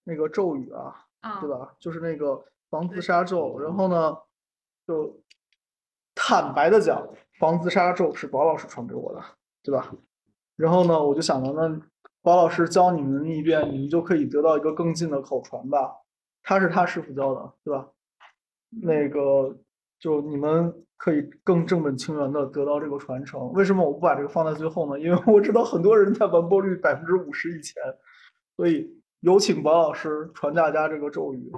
[0.04, 1.48] 那个咒语啊，啊，对？
[1.48, 1.74] 吧？
[1.78, 3.58] 就是那个防自杀咒。
[3.58, 4.16] 然后呢，
[4.86, 5.20] 就
[6.14, 7.06] 坦白的讲，
[7.38, 9.22] 防自杀咒是宝老师传给我的，
[9.62, 9.94] 对吧？
[10.56, 11.80] 然后呢，我就想着，那
[12.22, 15.96] 宝老师教你们一遍，你们就可以得到一个更近的口传吧。
[16.42, 17.88] 他是他师傅教的，对吧？
[18.82, 19.56] 那个
[19.98, 23.52] 就你们可以更正本清源的得到这个传承。
[23.52, 25.00] 为什么我不把这个放在最后呢？
[25.00, 27.82] 因为我知道很多人在完播率百分之五十以前，
[28.56, 28.88] 所以
[29.20, 31.52] 有请王老师传大家这个咒语。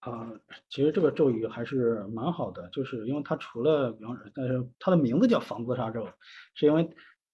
[0.00, 0.32] 啊，
[0.68, 6.08] 其实这个咒语还是蛮好的，就是因为它除了，比方，但是它的名字叫防自杀咒，
[6.54, 6.90] 是因为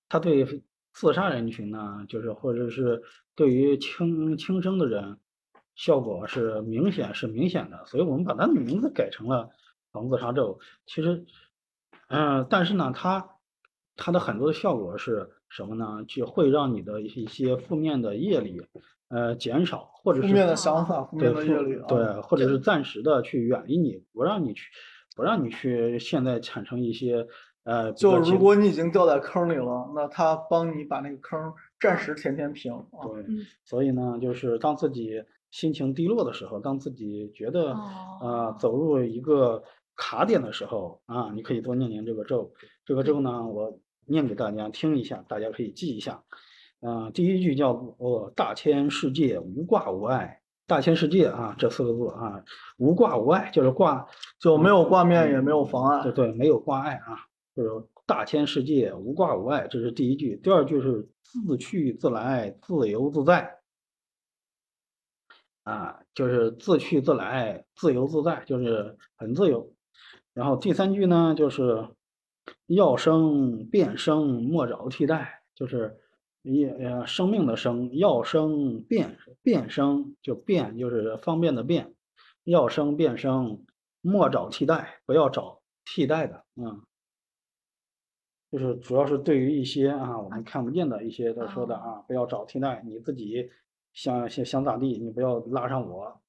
[0.06, 0.44] 它对
[0.92, 3.02] 自杀人群呢，就是或者是
[3.34, 5.18] 对于轻轻生的人，
[5.78, 9.48] 效果是明显是明显的，所以我们把它的名字改成了
[9.92, 10.58] 防自杀咒。
[10.86, 11.24] 其实，
[12.08, 13.36] 嗯、但是呢，它
[13.96, 16.04] 它的很多的效果是什么呢？
[16.08, 18.60] 就会让你的一些负面的业力，
[19.08, 24.68] 呃，减少，或者是负面的想法、负面的业力啊，对，或者是暂时的去远离你，不让你去，
[25.14, 27.24] 不让你去现在产生一些
[27.62, 33.06] 呃，就如果你已经掉在坑里了，那他帮你把那个坑暂时填填平啊。
[33.06, 37.72] 对嗯，所以呢，就是当自己心情低落的时候，当自己觉得
[38.20, 39.62] 呃哦走入一个
[39.96, 42.52] 卡点的时候啊，你可以多念念这个咒。
[42.84, 46.22] 这个咒呢，我念给大家听一下，大家可以记一下。
[46.80, 50.40] 嗯，第一句叫做“大千世界无挂无碍”。
[50.68, 52.44] 大千世界啊，这四个字啊，
[52.76, 54.06] 无挂无碍，就是挂
[54.38, 56.02] 就没有挂面，也没有妨碍。
[56.02, 57.16] 对对，没有挂碍啊，
[57.56, 57.70] 就是
[58.06, 60.36] 大千世界无挂无碍，这是第一句。
[60.36, 63.57] 第二句是自去自来，自由自在。
[65.68, 69.74] 啊，就是自去自来，自由自在，就是很自由。
[70.32, 71.90] 然后第三句呢，就是
[72.64, 75.98] 要生变生，莫找替代，就是
[76.40, 81.94] 一呃生命的生，要生变变生，就变就是方便的变，
[82.44, 83.66] 要生变生，
[84.00, 86.80] 莫找替代，不要找替代的，嗯，
[88.50, 93.50] 就是主要是对于一些啊我们看不见的一些他说的啊，不要找替代，你自己。
[93.98, 96.20] 想想想咋地，你不要拉上我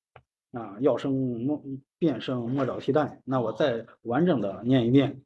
[0.53, 0.75] 啊！
[0.79, 1.63] 要生莫
[1.99, 3.21] 变生，莫找替代。
[3.25, 5.21] 那我再完整的念一遍：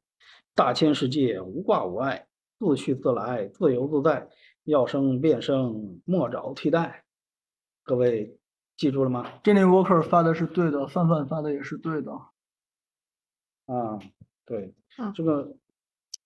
[0.54, 2.26] 大千世界无挂无碍，
[2.58, 4.28] 自去自来，自由自在。
[4.64, 7.06] 要生变生，莫找替代。
[7.82, 8.38] 各位
[8.76, 12.12] 记住了吗？Jenny Walker 发的是对的，范范发的也是对的。
[13.64, 13.98] 啊，
[14.44, 14.74] 对，
[15.14, 15.56] 这个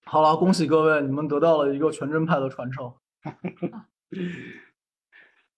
[0.04, 2.92] 好了，恭喜各位，你们得到了一个全真派的传承。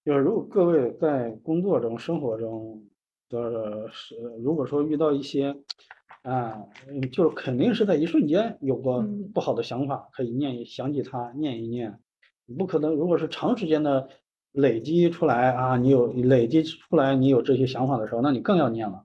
[0.03, 2.83] 就是如果各位在工作中、生活中
[3.29, 5.55] 的是，如果说遇到一些，
[6.23, 6.59] 啊，
[7.13, 11.99] 就是肯定是在一瞬间有个不好的想法，可以念想起它，念一念。
[12.59, 14.09] 不可能，如果是长时间的
[14.53, 19.05] 累积出来啊，你有累积出来你有这些想法的时候，那你更要念了。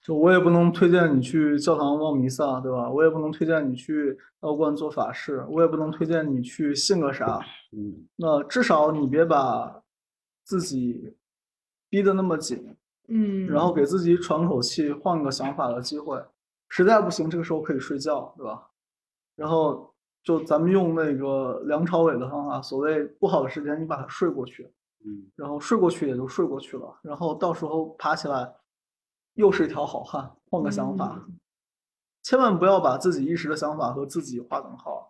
[0.00, 2.88] 就我也不能推荐你去教堂望弥撒，对吧？
[2.88, 7.40] 我也不能推荐你去道观做法事，我也不能推荐你去信个啥。
[7.72, 9.82] 嗯，那至少你别把。
[10.44, 11.16] 自己
[11.88, 12.76] 逼得那么紧，
[13.08, 16.22] 嗯，然后给自己喘口气、换个想法的机会，
[16.68, 18.70] 实在不行，这个时候可以睡觉，对吧？
[19.34, 19.92] 然后
[20.22, 24.70] 就咱们用那个梁朝伟的方法，所谓不好的时间，你把它睡过去，
[25.04, 28.54] 嗯，然后睡过去也就睡过去了，然后到时候爬起来
[29.34, 31.26] 又是一条好汉，换个想法，
[32.22, 35.03] 千万不要把自己一时的想法和自己划等号，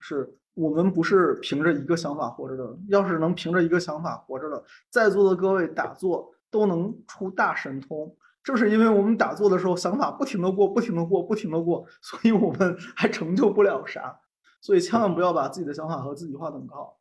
[0.00, 0.36] 是。
[0.54, 8.14] 我们不是凭着一个想法活着的，要是能凭着一个想法活着的，在座的各位打坐都能出大神通。
[8.42, 14.20] 正是因为我们打坐的时候想法不停的过，不停的过，不停的过，所以我们 还成就不了啥。
[14.60, 16.98] 所以千万不要把自己的想法和自己划等号。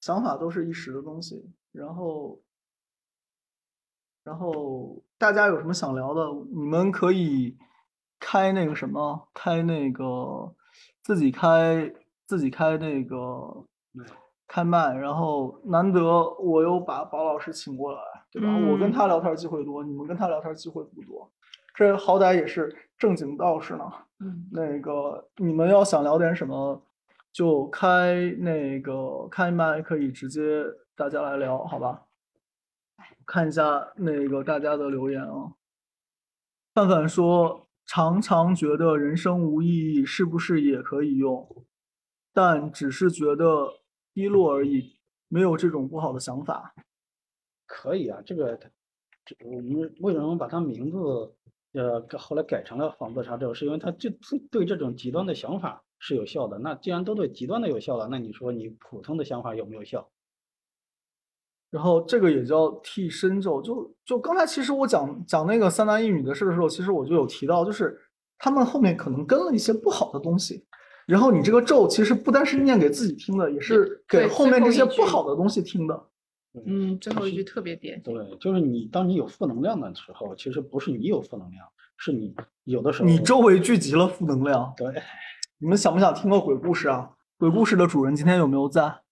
[0.00, 1.50] 想法都是一时的东西。
[1.72, 2.40] 然后，
[4.22, 7.56] 然后大家有什么想聊的，你们可以
[8.20, 10.54] 开那个什么，开那个。
[11.02, 11.92] 自己开
[12.26, 13.64] 自己开那个
[14.46, 16.00] 开麦，然后难得
[16.38, 18.48] 我又把宝老师请过来，对吧？
[18.68, 21.30] 我跟他聊天机会多，你们跟他聊天机会不多，
[21.74, 23.84] 这好歹也是正经道士呢。
[24.20, 26.82] 嗯，那个你们要想聊点什么，
[27.32, 32.02] 就开那个开麦，可以直接大家来聊，好吧？
[33.26, 35.52] 看一下那个大家的留言啊。
[36.74, 37.66] 范范说。
[37.92, 41.66] 常常觉得人生无意义，是不是也可以用？
[42.32, 43.66] 但只是觉得
[44.14, 46.72] 低落而已，没有这种不好的想法。
[47.66, 48.56] 可以啊，这个，
[49.24, 50.98] 这我们为什么把它名字，
[51.72, 53.52] 呃，后来改成了仿自杀咒？
[53.52, 54.08] 是因为它就
[54.52, 56.60] 对这种极端的想法是有效的。
[56.60, 60.08] 那既然都对极端的有效了，那你说你普通的想法有没有效？
[61.70, 67.96] 然后这个也叫替身咒，就就刚才其实我讲讲那个三男一女的事的时候，其实我就有提到，就是
[68.38, 70.66] 他们后面可能跟了一些不好的东西，
[71.06, 76.06] 然后你这个咒其实不单是念给自己听的，也是给后面这些不好的东西听的。
[76.66, 78.02] 嗯，最后一句特别点。
[78.02, 81.64] 对，就是你当你有负能量的时候，其实不是你有负能量，
[81.96, 84.74] 是你有的时候你周围聚集了负能量。
[84.76, 84.92] 对，
[85.58, 87.10] 你们想不想听个鬼故事啊？
[87.38, 89.02] 鬼故事的主人今天有没有在？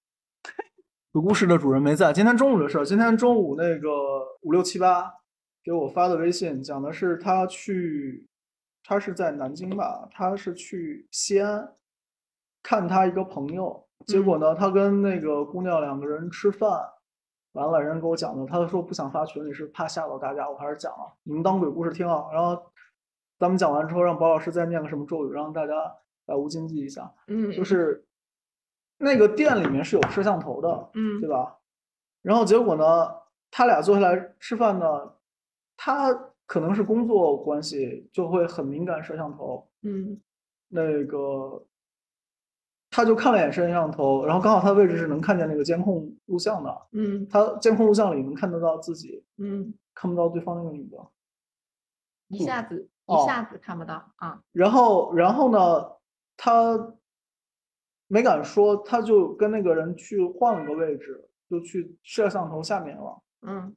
[1.11, 2.13] 鬼故事的主人没在。
[2.13, 3.89] 今天中午的事儿，今天中午那个
[4.43, 5.11] 五六七八
[5.65, 8.29] 给我发的微信，讲的是他去，
[8.85, 11.73] 他是在南京吧，他是去西安
[12.63, 16.79] 看他一个朋友，结果呢，他跟那个姑娘两个人吃饭，
[17.53, 22.27] 完了人给我讲的，他说不想发群里，是怕吓到大家，我还是讲了，你们当鬼故事听啊。
[22.31, 22.71] 然后
[23.39, 25.73] 咱们讲完之后，让包老师再念个什么咒语，让大家
[26.27, 27.11] 百无禁忌一下。
[27.29, 28.05] 嗯，就是。
[28.99, 31.57] 那个店里面是有摄像头的，嗯，对吧？
[32.23, 32.85] 然后结果呢，
[33.51, 35.15] 他俩坐下来吃饭呢，
[35.77, 36.13] 他
[36.47, 40.21] 可能是工作关系，就会很敏感摄像头，嗯，
[40.69, 41.65] 那个
[42.91, 50.99] 他就看了眼摄像头，然后刚好他的位置是能看见那个监控录像的，嗯，他监控录像里能看得到自己，嗯，看不到对方那个女的，
[52.29, 54.43] 一下子哦一下子看不到啊。
[54.53, 55.93] 然后，然后呢，
[56.37, 56.95] 他
[58.09, 63.23] 没敢说，他就跟那个人去换了个位置，就去摄像头下面了。
[63.43, 63.77] 嗯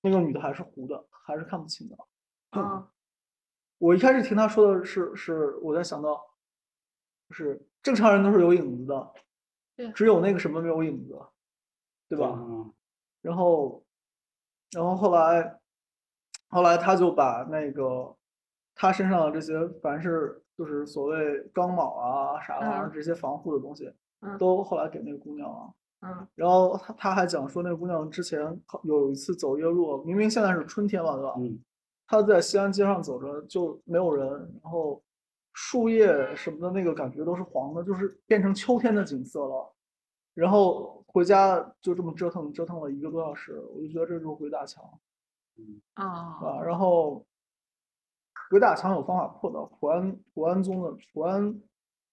[0.00, 1.96] 那个女的还是糊的，还是看不清的。
[2.52, 2.88] 哦
[3.78, 6.24] 我一开始听他说的是，是我在想到，
[7.28, 9.12] 就是正常人都是有影子的，
[9.76, 11.18] 对只有那个什么没有影子，
[12.08, 12.34] 对吧？
[12.38, 12.72] 嗯
[13.22, 13.82] 然后，
[14.72, 15.58] 然后后来，
[16.48, 18.14] 后来他就把那个
[18.74, 25.74] 他身上的这些，凡是就是所谓钢铆啊啥玩意儿嗯这些防护的东西，嗯都后来给那个姑娘了。
[26.02, 28.40] 嗯然后他他还讲说，那个姑娘之前
[28.82, 31.34] 有一次走夜路，明明现在是春天嘛，对吧？
[31.38, 31.58] 嗯
[32.06, 34.28] 她在西安街上走着，就没有人，
[34.62, 35.02] 然后
[35.54, 39.72] 树叶什么的那个感觉都是黄的，就是变成秋天的景色了。
[40.34, 44.84] 然后回家就这么折腾折腾了一个多小时，我就觉得这就是鬼打墙
[45.56, 46.38] 嗯啊。
[46.42, 47.24] 哦然后
[48.54, 51.60] 鬼打墙有方法破的，普安普安宗的普安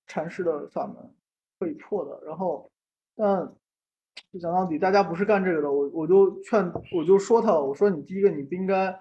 [0.07, 0.95] 禅师的法门
[1.59, 2.19] 可以破的。
[2.25, 2.67] 然后，
[3.15, 3.47] 但
[4.33, 6.65] 就讲到底，大家不是干这个的，我我就劝，
[6.97, 8.99] 我就说他，我说你第一个你不应该，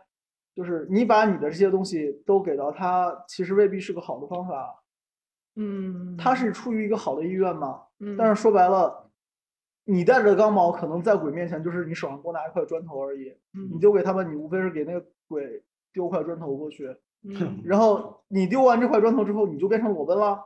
[0.55, 4.84] 就是你把你的这些东西都给到他，其实未必是个好的方法。
[5.57, 9.11] 嗯，他是出于一个好的意愿嘛，嗯，但是说白了，
[9.84, 13.34] 你带着钢矛，可能在鬼面前就是你手上多拿一块砖头而已。
[13.53, 20.42] 你嗯丢给他们，你无非是给那个鬼丢块砖头过去，嗯， 然后你丢完这块砖头之后，你就变成裸奔了，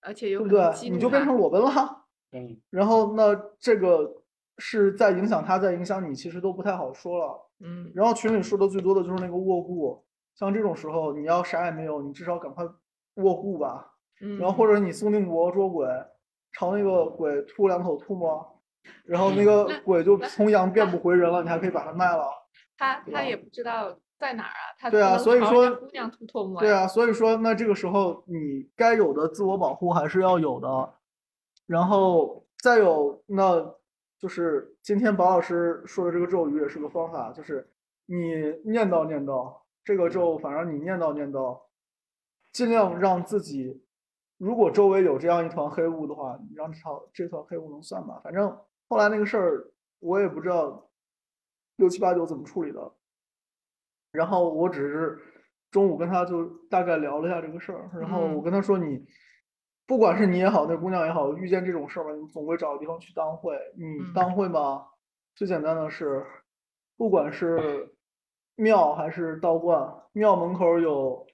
[0.00, 0.90] 而且有对不对？
[0.90, 2.04] 你就变成裸奔了。
[2.32, 4.22] 嗯然后那这个
[4.58, 7.48] 是在影响他，在影响你，其实都不太好说了。
[7.60, 10.04] 嗯然后群里说的最多的就是那个卧固，
[10.34, 12.64] 像这种时候你要啥也没有，你至少赶快
[13.14, 13.92] 卧固吧。
[14.20, 15.86] 嗯，然后或者你宋定国捉鬼，
[16.52, 18.60] 朝那个鬼吐两口吐沫，
[19.04, 22.26] 然后那个鬼就从阳变不回人了，你还可以把它卖了。
[22.78, 30.94] 他他也不知道在哪儿啊，他对啊所以说姑娘吐唾沫，对啊，所以说那这个时候你该有的自我保护还是要有的，
[31.66, 33.74] 然后再有那
[34.18, 37.70] 就是今天宝老师说的这个咒语也是个方法，就是
[38.06, 38.16] 你
[38.64, 39.54] 念叨念叨
[39.84, 41.60] 这个咒，反正你念叨念叨，
[42.52, 43.82] 尽量让自己，
[44.38, 48.20] 如果周围有这样一团黑雾的话，你让这条这团黑雾能散吧。
[48.24, 48.48] 反正
[48.88, 50.88] 后来那个事儿我也不知道
[51.76, 52.92] 六七八九怎么处理的，
[54.16, 55.18] 然后我只是
[55.70, 59.06] 中午跟他就大概聊了一下这个事儿，然后我嗯跟他说你。
[59.88, 63.56] 不管是你也好，那姑娘也好，遇见这种事儿吧，你总会找个地方去当会。
[63.78, 64.84] 你嗯当会嘛，
[65.36, 66.26] 最简单的是，
[66.96, 67.88] 不管是
[68.56, 71.24] 庙还是道观，庙门口有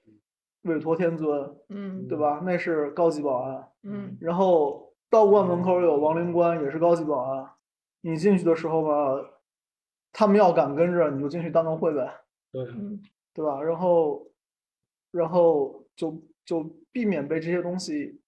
[0.65, 2.43] 韦陀天尊，嗯对吧？
[2.45, 3.67] 那是高级保安。
[3.81, 7.49] 嗯然后道观门口有王灵官，也是高级保安。
[8.01, 9.29] 你进去的时候吧，
[10.11, 12.07] 他们要敢跟着，你就进去当个会呗，
[12.53, 13.01] 对嗯
[13.33, 13.61] 对吧？
[13.61, 14.25] 然后，
[15.11, 18.21] 然后就就避免被这些东西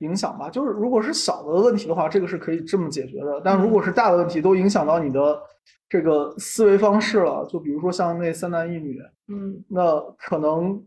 [0.00, 0.50] 影响吧。
[0.50, 3.40] 就是如果是小的问题的话，这个是可以这么解决的。
[3.42, 5.42] 但如果是大的问题，都影响到你的
[5.88, 7.46] 这个思维方式了。
[7.46, 10.86] 就比如说像那三男一女，嗯那可能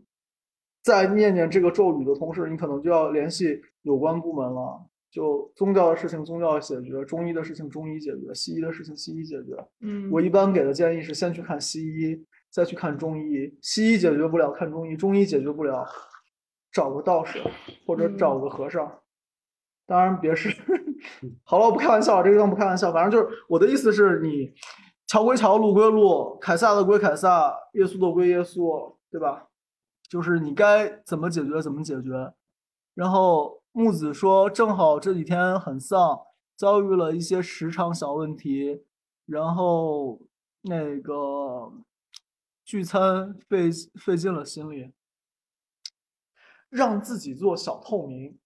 [0.82, 4.86] 在念念这个咒语的同时，你可能就要联系有关部门了。
[5.10, 9.52] 就宗教的事情，宗教解决；中医的事情，中医解决；西医的事情，西医解决。
[9.80, 13.58] 嗯，我一般给的建议是，先去看西医，再去看中医。
[13.62, 15.84] 西医解决不了，看中医；中医解决不了，
[16.70, 17.42] 找个道士
[17.86, 19.00] 或者找个和尚。
[19.86, 20.48] 当然别是，
[21.42, 22.92] 好了，我不开玩笑，这个地方不开玩笑。
[22.92, 24.52] 反正就是我的意思是你，
[25.06, 29.48] 桥归桥，路归路，凯撒的归凯撒，耶稣的归耶稣，对吧？
[30.08, 32.32] 就是你该怎么解决怎么解决。
[32.94, 36.20] 然后木子说，正好这几天很丧，
[36.56, 38.84] 遭遇了一些时长小问题，
[39.26, 40.20] 然后
[40.62, 41.72] 那个
[42.72, 44.90] 聚餐费费尽了心力，
[46.70, 48.38] 让自己做小透明。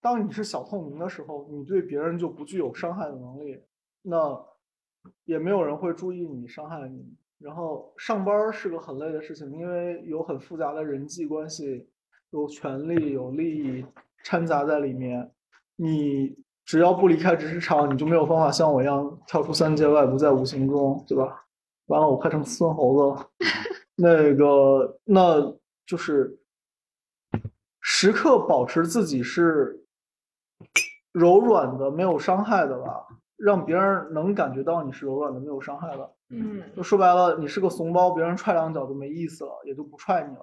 [0.00, 3.60] 当你是小透明的时候，你对别人就不具有伤害的能力，
[4.00, 4.42] 那
[5.26, 7.14] 也没有人会注意你伤害你。
[7.38, 11.86] 然后上班是个很累的事情，因为有很复杂的人际关系，
[12.30, 13.84] 有权利、有利益
[14.24, 15.30] 掺杂在里面。
[15.76, 16.34] 你
[16.64, 21.46] 只要不离开职场，你就没有办法像我一样跳出三界外，不在五行中，对吧？
[21.90, 23.30] 完了，我快成孙猴子了。
[23.96, 26.38] 那个，那就是
[27.80, 29.84] 时刻保持自己是
[31.12, 36.14] 柔软的、没有伤害的吧，让别人能感觉到你是柔软的、没有伤害的。
[36.28, 40.42] 嗯就说白了，你是个怂包，别人踹两脚就没意思了，也就不踹你了。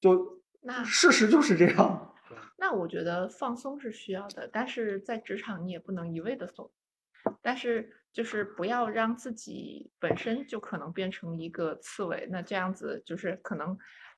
[0.00, 2.12] 就那事实就是这样。
[2.56, 6.70] 那我觉得放松是需要的，但是在职场你也不能一味的松。
[7.44, 13.76] 但是就是不要让自己本身就可能变成一个刺猬，那这样子就是可能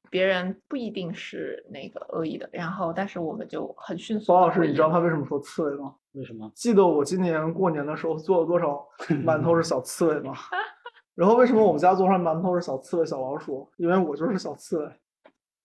[0.08, 4.32] 别人不一定是那个恶意的，然后但是我们就很迅速。
[4.32, 5.96] 包老师，你知道他为什么说刺猬吗？
[6.12, 6.48] 为什么？
[6.54, 8.86] 记得我今年过年的时候做了多少
[9.24, 10.32] 馒头是小刺猬吗？
[11.16, 13.68] 然后为什么我们家做出来馒头是小刺猬、小老鼠？
[13.76, 14.92] 因为我就是小刺猬，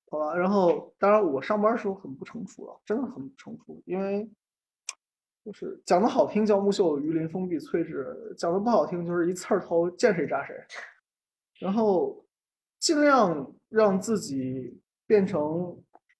[0.10, 0.34] 好吧。
[0.36, 4.30] 然后当然我上班时候很不成熟了，真的很不成熟，因为
[5.44, 8.04] 就是讲的好听叫木秀于林，风必摧之；
[8.36, 10.56] 讲的不好听就是一刺儿头，见谁扎谁。
[11.60, 12.26] 然后
[12.80, 15.78] 尽量让自己变成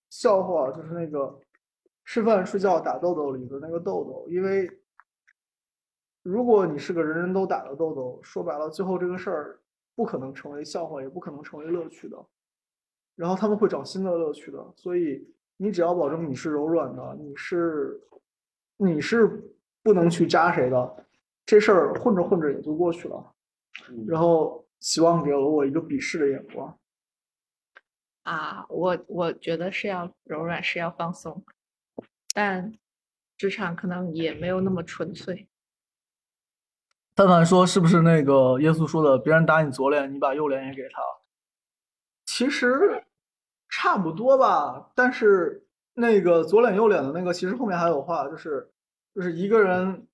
[0.10, 1.40] 笑话，就是那个
[2.06, 4.70] 吃饭、睡觉、打豆豆里的那个豆豆，因为。
[6.24, 9.60] 如果你是个人人都打的豆豆，说白了，最后这个事儿
[9.96, 12.16] 不可能成为笑话，也不可能成为乐趣的。
[13.16, 14.72] 然后他们会找新的乐趣的。
[14.76, 18.00] 所以你只要保证你是柔软的，你是
[18.84, 19.28] 你是
[19.84, 21.06] 不能去扎谁的，
[21.46, 23.34] 这事儿混着混着也就过去了。
[24.08, 26.78] 然后希望给了我一个鄙视的眼光。
[28.24, 31.44] 啊，我我觉得是要柔软，是要放松，
[32.34, 32.74] 但
[33.38, 35.48] 职场可能也没有那么纯粹。
[37.16, 41.02] 范范说：“是不是那个耶稣说的，别人打你左脸，你把右脸也给他？
[42.26, 43.04] 其实
[43.68, 44.92] 差不多吧。
[44.96, 48.71] 但是那个左脸右脸的那个，其实后面还有话，就是
[49.14, 50.08] 就是一个人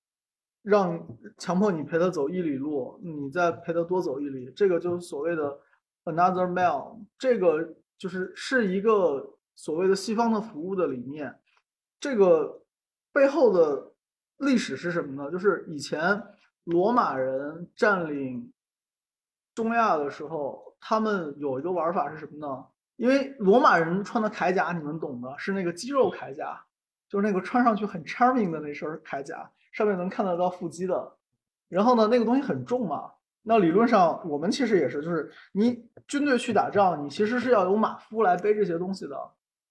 [0.62, 5.58] 让强迫你陪他走一里路，你再陪他多走一里，这个就是所谓的
[6.04, 6.98] another mile。
[7.18, 11.38] 这个就是是一个所谓的西方的服务的理念。
[12.00, 12.62] 这个
[13.12, 13.92] 背后的
[14.38, 15.30] 历史是什么呢？
[15.30, 16.22] 就是以前。”
[16.68, 18.52] 罗马人占领
[19.54, 22.66] 中亚的时候，他们有一个玩法是什么呢？
[22.96, 26.62] 因为罗马人穿的铠甲，你们懂的，是那个肌肉铠甲，
[27.08, 31.16] 就是那个穿上去很 charming 的那身铠甲，上面能看得到腹肌的。
[31.68, 33.10] 然后呢，那个东西很重嘛。
[33.42, 39.16] 那理论上，我们其实也是，就是你军队去打仗，你其实是要有马夫来背这些东西的。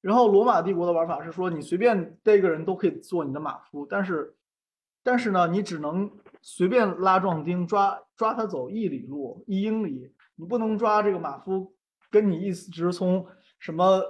[0.02, 4.34] 然后罗马帝国的玩法是说，你随便逮一个人都可以做你的马夫，但是。
[5.04, 6.12] 但是呢，你只能
[6.42, 11.74] 随便拉壮丁抓抓他走一里路一英里，你不能抓这个马夫
[12.12, 13.26] 跟你一直从
[13.58, 14.02] 什么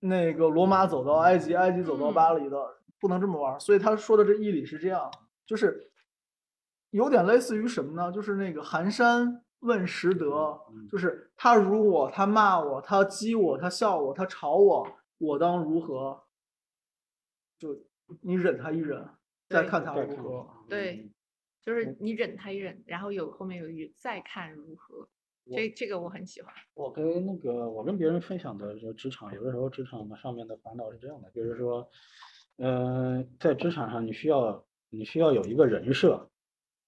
[0.00, 2.58] 那个罗马走到埃及，埃及走到巴黎的，
[2.98, 3.58] 不能这么玩。
[3.60, 5.10] 所以他说的这义理是这样，
[5.46, 5.90] 就是
[6.90, 8.10] 有点类似于什么呢？
[8.10, 14.86] 就是那个寒山问拾得，就是他辱我，他骂我，他激我，他笑我，他嘲我，
[15.18, 16.24] 我当如何？
[17.58, 17.76] 就
[18.22, 19.08] 你忍他一忍。
[19.48, 20.48] 再看他如何？
[20.68, 21.10] 对，
[21.60, 25.08] 就是你忍他一忍，然后有后面有一句再看如何。
[25.56, 26.52] 这这个我很喜欢。
[26.74, 31.88] 我跟那个我跟别人分享的就职场，有的时候职场的上面的烦恼是这样的，就是说，
[32.58, 36.28] 嗯，在职场上你需要你需要有一个人设，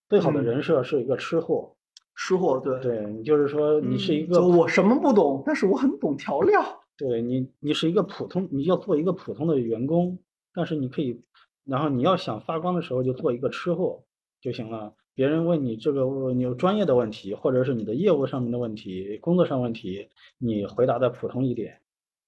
[0.09, 1.77] 最好的人设是一个吃货。
[2.15, 6.83] 吃货，对对，你就是说你是一个我什么不懂，但是我很懂调料。
[6.97, 10.19] 对你，你是一个普通，你要做一个普通的员工，
[10.53, 11.23] 但是你可以。
[11.65, 14.03] 然后你要想发光的时候，就做一个吃货
[14.41, 14.97] 就行了。
[15.15, 20.09] 别人问你这个你有专业的问题，或者是你的业务上面的问题、工作上问题，
[20.39, 21.81] 你回答的普通一点。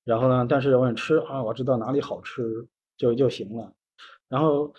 [0.05, 2.67] 然后呢，但是问吃啊，我知道哪里好吃
[2.97, 3.73] 就就行了。
[4.29, 4.73] 然后，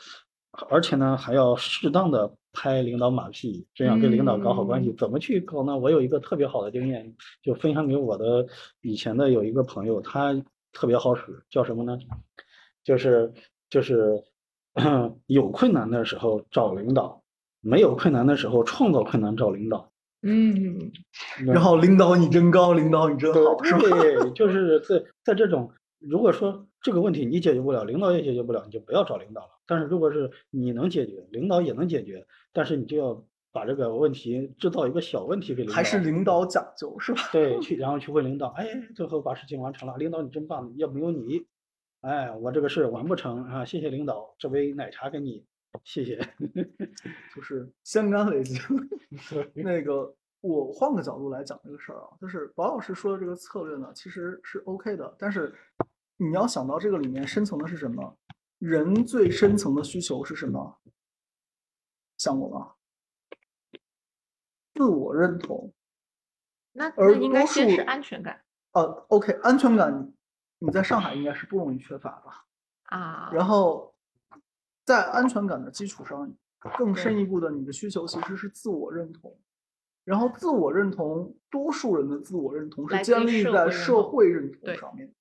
[0.70, 4.94] 而且呢，还要适当的拍领导马屁，这样跟领导搞好关系。
[4.94, 5.78] 怎么去搞呢？
[5.78, 8.46] 我有一个特别好的经验，就分享给我的
[8.82, 10.34] 以前的有一个朋友，他
[10.72, 11.98] 特别好使，叫什么呢？
[12.84, 13.34] 就是
[13.70, 14.24] 就是。
[15.28, 17.24] 有困难的时候找领导，
[17.66, 19.92] 没有困难的时候创造困难找领导。
[20.22, 20.92] 嗯，
[21.46, 23.80] 然后领导你真高，领导你真好，是吧？
[24.02, 29.50] 对，就是在在这种，如果说这个问题你解决不了，领导也解决不了，你就不要找领导了。
[29.68, 35.76] 但是如果是你能解决，领导也能解决，但是你就要把这个问题制造一个小问题给领导。
[35.76, 37.22] 还是领导讲究是吧？
[37.34, 41.46] 对，去然后去问领导，哎，最后把事情完成了，领导你真棒，要没有你。
[42.02, 43.66] 哎，我这个事完不成啊！
[43.66, 45.44] 谢谢领导，这杯奶茶给你，
[45.84, 46.18] 谢谢。
[47.36, 48.60] 就是先干为敬。
[49.54, 55.16] 那个，我换个角度来讲这个事儿啊，就是宝老师说的这个策略呢，其实是 OK 的。
[55.18, 55.54] 但是
[56.18, 58.18] 你要想到这个里面深层的是什么？
[58.60, 60.80] 人最深层的需求是什么？
[62.18, 62.74] 想过吗？
[64.76, 65.74] 自我认同。
[66.74, 68.44] 那那应该先是安全感。
[68.74, 70.14] 呃，OK，安全感。
[70.60, 73.30] 你在上海应该是不容易缺乏的啊。
[73.32, 73.95] 然后，
[74.86, 76.32] 在安全感的基础上，
[76.78, 79.36] 更深一步的，你的需求其实是自我认同。
[80.04, 85.12] 然后，自我认同，多数人的自我认同是建立在社会认同上面。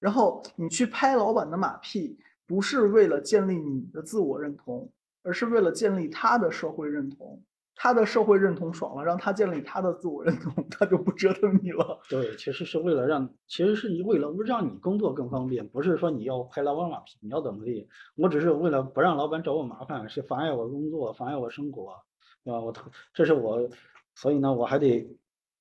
[0.00, 4.90] 然后，你去拍老板的马屁，不是为了建立你的自我认同，
[5.22, 7.42] 而是为了建立他的社会认同。
[7.80, 12.00] 他的社会认同爽了，让他建立他的自我认同， 他就不折腾你了。
[12.10, 17.88] 对，其实是为了让，其实是你为了让你工作更方便，不是说你要拍老板马屁，你要怎么地。
[18.16, 21.94] 我只是为了不让老板找我麻烦，是妨碍我工作，妨碍我生活，
[22.42, 22.60] 对吧？
[22.60, 22.74] 我
[23.14, 23.70] 这是我，
[24.16, 25.08] 所以呢，我还得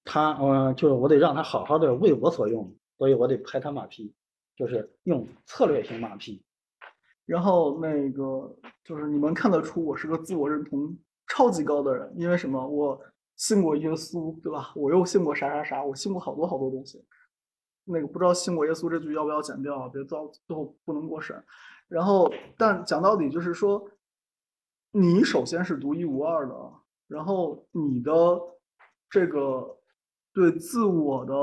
[0.04, 4.12] 他，呃，就是我得让他好好的为我所用，所以我得拍他马屁，
[4.56, 6.42] 就是用策略性马屁。
[7.28, 10.98] 然后那个就是你们看得出我是个自我认同。
[11.28, 12.66] 超级高的人，因为什么？
[12.68, 13.00] 我
[13.36, 14.72] 信过耶稣，对吧？
[14.76, 17.06] 我又信过啥啥啥，我信过好多好多东西。
[17.84, 19.88] 那个不知道信过耶稣这句要不要剪掉啊？
[19.88, 21.42] 别到最后不能过审。
[21.88, 23.90] 然后，但讲到底就是说，
[24.92, 26.74] 你首先是独一无二的，
[27.08, 28.12] 然后你的
[29.10, 29.80] 这个
[30.34, 31.34] 对自我的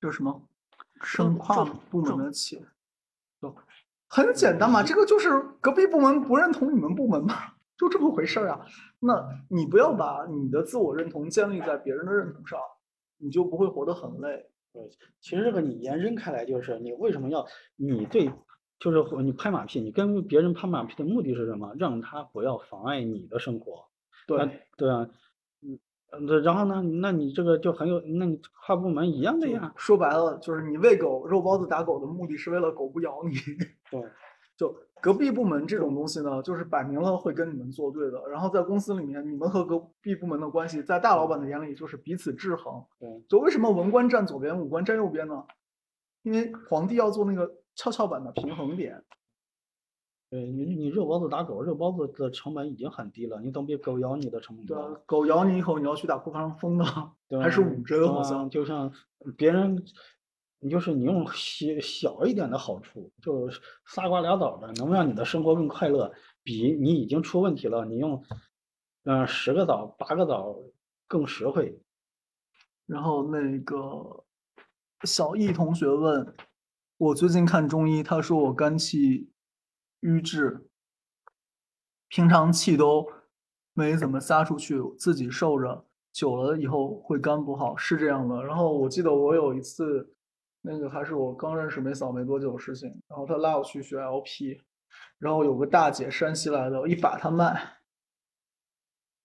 [0.00, 0.48] 叫什么
[1.02, 2.71] 生化部门的企，都。
[4.14, 8.60] 很简单嘛，这个就是隔壁部门不认同你们部门嘛，就这么回事儿啊。
[9.00, 12.60] 那你不要把你的自我认同建立在别人的认同上，
[13.16, 14.50] 你就不会活得很累。
[14.70, 14.82] 对，
[15.18, 17.46] 其实这个你延伸开来就是你为什么要
[17.76, 18.30] 你对，
[18.78, 21.74] 就是你拍马屁，你跟别人拍马屁的目的是什么？
[21.78, 23.86] 让他不要妨碍你的生活。
[24.26, 25.08] 对对啊，
[26.12, 29.72] 嗯嗯，然后呢，那你这个就很有，那你跨部门一样的呀。
[29.76, 33.32] 说白了就是你喂狗肉包子打狗的目的是为了狗不咬你。
[33.90, 34.02] 对，
[34.56, 38.22] 就隔壁部门这种东西呢，就是摆明了会跟你们作对的。
[38.28, 42.84] 然后在公司里面，你们和隔壁部门的关系，在大老板的眼里就是彼此制衡。
[43.00, 45.42] 对，就为什么文官站左边，武官站右边呢？
[46.22, 49.02] 因为皇帝要做那个跷跷板的平衡点。
[50.32, 54.90] 对你，你肉包子打狗，肉包子的成本已经很低了，你总比狗咬你的成本高。
[55.04, 56.84] 狗咬你以后，你要去打破伤风的，
[57.38, 58.08] 还是五针？
[58.08, 58.90] 好像就像
[59.36, 59.84] 别人。
[60.64, 63.50] 你就是你用小小一点的好处，就
[63.84, 66.12] 仨瓜俩枣的，能让你的生活更快乐，
[66.44, 68.22] 比你已经出问题了，你用
[69.02, 70.56] 嗯十个枣八个枣
[71.08, 71.82] 更实惠。
[72.86, 74.24] 然后那个
[75.02, 76.32] 小易同学问
[76.96, 79.31] 我最近看中医，他说我肝气
[80.02, 80.68] 瘀滞，
[82.08, 83.10] 平常气都
[83.72, 88.44] 没怎么撒出去，自己受着，久了以后会肝不好，是这样的。
[88.44, 90.14] 然后我记得我有一次。
[90.64, 94.60] 那个还是我刚认识梅嫂没多久的事情，然后她拉我去学 LP，
[95.18, 97.78] 然后有个大姐山西来的，我一把她脉，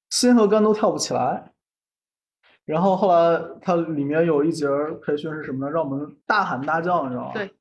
[0.09, 1.53] 心和肝都跳不起来。
[2.65, 4.65] 然后后来他里面有一节
[5.03, 5.71] 培训是什么呢？
[5.71, 7.33] 让我们大喊大叫，你知道吗？
[7.33, 7.53] 对，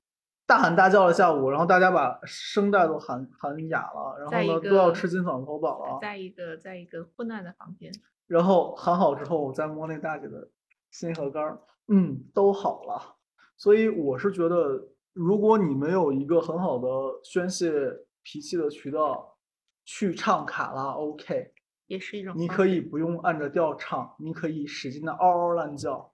[0.46, 5.98] 大喊大叫了下午，然后大家把声带都喊喊哑了，然后呢都要吃金嗓子喉宝了。
[6.00, 7.90] 在一个在一个昏暗的房间。
[8.26, 10.48] 然后喊好之后，我再摸那大姐的
[10.90, 13.16] 心和肝，嗯，都好了。
[13.56, 16.88] 所以我是觉得，如果你没有一个很好的
[17.22, 17.70] 宣泄
[18.22, 19.38] 脾气的渠道，
[19.84, 21.52] 去唱卡拉 OK，
[21.86, 22.34] 也是一种。
[22.36, 26.12] 你可以不用按着调唱，你可以使劲的嗷嗷乱叫，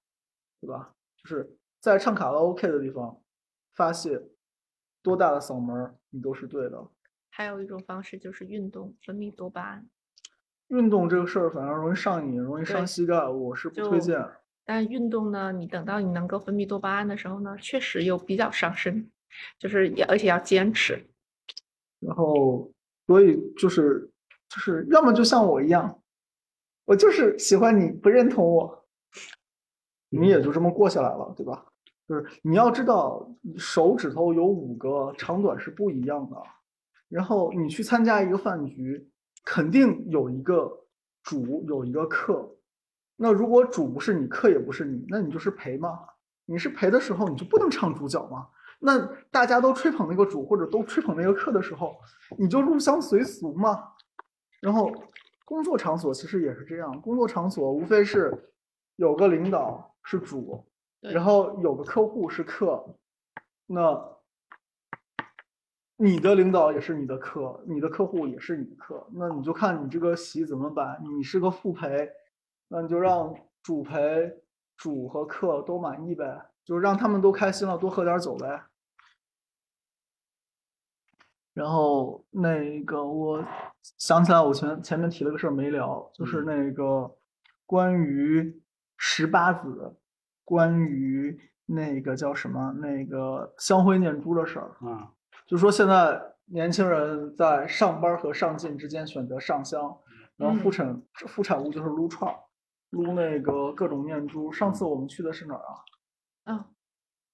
[0.60, 0.94] 对吧？
[1.22, 3.18] 就是在唱卡拉 OK 的地方
[3.74, 4.22] 发泄，
[5.02, 6.88] 多大的嗓门你都是对的。
[7.30, 9.88] 还有一种方式就是运动，分泌多巴胺。
[10.68, 14.18] 运动这个事儿反而容易上瘾，容易伤膝盖，我是不推荐。
[14.64, 19.10] 但运动呢，你等到你能够分泌多巴胺的时候呢，确实又比较伤身，
[19.58, 21.04] 就是也而且要坚持。
[21.98, 22.72] 然后，
[23.06, 24.10] 所以就是
[24.48, 26.02] 就是要么就像我一样，
[26.84, 28.86] 我就是喜欢你不认同我，
[30.10, 31.71] 你也就这么过下来了，对吧？
[32.08, 36.36] 就是你要知道，手指头有五个，长短是不一样的。
[37.08, 39.10] 然后你去参加一个饭局，
[39.44, 40.70] 肯定有一个
[41.22, 42.56] 主，有一个客。
[43.16, 45.98] 那如果主不是你，客也不是你，那你就是陪嘛。
[46.44, 48.48] 你是陪的时候，你就不能唱主角嘛。
[48.80, 48.98] 那
[49.30, 51.94] 大家都吹捧那个主，或者都吹捧那个客的时候，
[52.36, 53.78] 你就入乡随俗嘛。
[54.60, 54.92] 然后
[55.44, 58.52] 工作场所其实也是这样，工作场所无非是
[58.96, 60.64] 有个领导是主，
[61.02, 62.96] 然后有个客户是客。
[63.66, 64.16] 那
[65.96, 70.98] 你的领导也是你的客，你的客户也是你的客，那你就看你这个席怎么摆。
[71.02, 72.10] 你是个副陪。
[72.74, 74.34] 那你就让主陪、
[74.78, 78.64] 主和客都满意呗，就让他们都开心了，多喝点酒呗。
[81.52, 83.44] 然后那个，我
[83.98, 87.14] 想起来，我前前面提了个事儿没聊，就是那个
[87.66, 88.62] 关于
[88.96, 89.94] 十八子，
[90.44, 94.76] 关于那个叫什么那个香灰念珠的事儿。
[94.82, 95.08] 嗯，
[95.46, 99.98] 就说现在年轻人在上班和上进之间选择上香，
[100.36, 102.36] 然后副产副产物就是撸串儿。
[102.90, 105.62] 撸那个各种念珠，上次我们去的是哪儿
[106.44, 106.52] 啊？
[106.52, 106.66] 啊，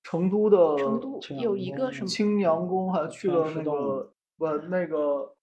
[0.05, 5.35] 成都的成都有一个什么青阳宫，还去了那个不那个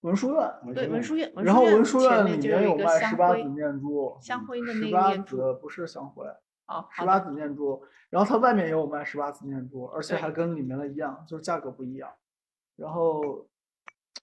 [0.00, 5.36] 文殊院，对，文殊院，然后文殊院院里面有卖十八子，念珠，香灰的十那个八子念珠。
[5.60, 6.24] 不是香灰，
[6.70, 12.08] 哦，十八子念珠，然后它外面也有卖十八子念珠，而且还跟里面的一样，就是价格不一样。
[12.76, 13.44] 然后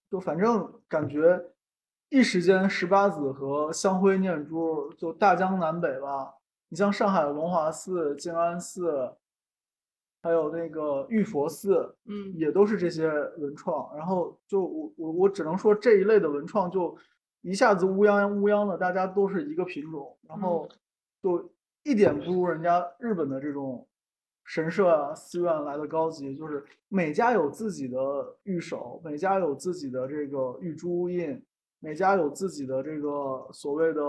[0.10, 1.52] 就反正感觉
[2.10, 6.36] 一时间十八子和香灰念珠就大江南北吧。
[6.70, 9.14] 你像上海的龙华寺、静安寺，
[10.22, 13.96] 还有那个玉佛寺，嗯也都是这些文创。
[13.96, 16.98] 然后就我我我只能说这一类的文创就
[17.42, 20.68] 一下子乌泱乌泱的，大家都是一个品种，然后
[21.22, 21.50] 就
[21.84, 23.88] 一点不如人家日本的这种
[24.44, 26.36] 神社啊、寺院来的高级。
[26.36, 28.00] 就是每家有自己的
[28.44, 31.42] 玉手，每家有自己的这个玉珠印，
[31.80, 34.02] 每家有自己的这个所谓的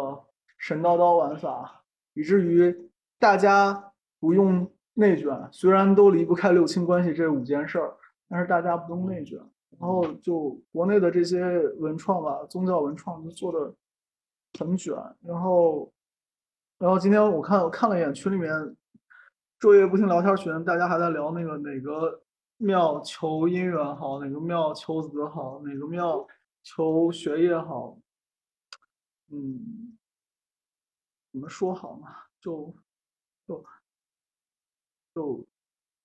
[0.59, 2.77] 神叨叨玩法，以至于
[3.19, 5.49] 大家不用内卷。
[5.53, 7.95] 虽然都离不开六亲关系这五件事儿，
[8.29, 9.39] 但是大家不用内卷。
[9.79, 13.73] 然后就国内的这些文创吧，宗教文创就做的
[14.59, 14.93] 很卷。
[15.23, 15.93] 然后，
[16.79, 18.51] 然后今天我看我看了一眼群里面
[19.59, 22.23] 昼夜不停聊天群，大家还在聊那个哪个
[22.57, 26.25] 庙求姻缘好，哪个庙求子好，哪个庙
[26.63, 27.99] 求学业好。
[29.31, 29.99] 嗯，
[31.33, 32.07] 怎么说好呢？
[32.41, 32.73] 就
[33.47, 33.65] 就
[35.15, 35.47] 就，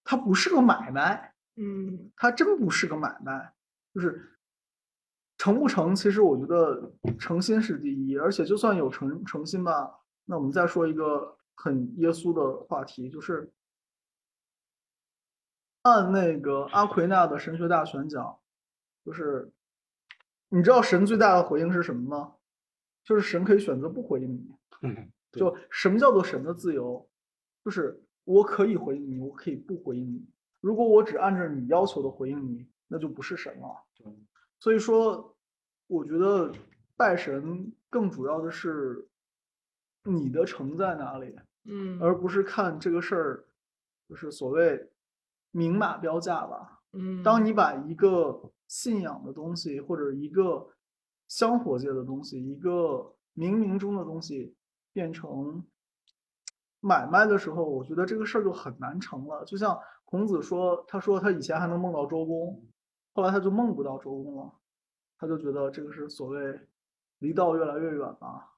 [0.03, 1.33] 它不是个买卖。
[1.55, 3.53] 嗯它真不是个买卖，
[3.93, 4.35] 就是
[5.37, 13.51] 成不成，其实我觉得诚心是第一，而且就算有诚诚心吧，那我们再说一个很耶稣的话题，就是
[15.81, 18.39] 按那个阿奎那的神学大全讲，
[19.03, 19.51] 就是
[20.49, 22.35] 你知道神最大的回应是什么吗？
[23.03, 24.55] 就是神可以选择不回应你。
[24.81, 27.09] 嗯，就什么叫做神的自由？
[27.65, 30.25] 就是我可以回应你，我可以不回应你。
[30.61, 33.83] 如果我只按照你要求的回应你，那就不是神了。
[33.95, 34.05] 对
[34.59, 35.35] 所以说，
[35.87, 36.53] 我觉得
[36.95, 39.05] 拜神更主要的是
[40.03, 41.35] 你的成在哪里，
[41.65, 43.45] 嗯，而不是看这个事儿，
[44.09, 44.91] 就是所谓
[45.51, 46.81] 明码标价吧。
[46.91, 50.67] 嗯，当你把一个信仰的东西，或者一个
[51.27, 54.55] 香火界的东西，一个冥冥中的东西，
[54.91, 55.65] 变成
[56.79, 59.43] 买卖的时候，我觉得这个事儿就很难成了。
[59.45, 62.63] 就像孔子说，他说他以前还能梦到周公，
[63.13, 64.53] 后来他就梦不到周公了，
[65.17, 66.59] 他就觉得这个是所谓
[67.19, 68.49] 离道越来越远了。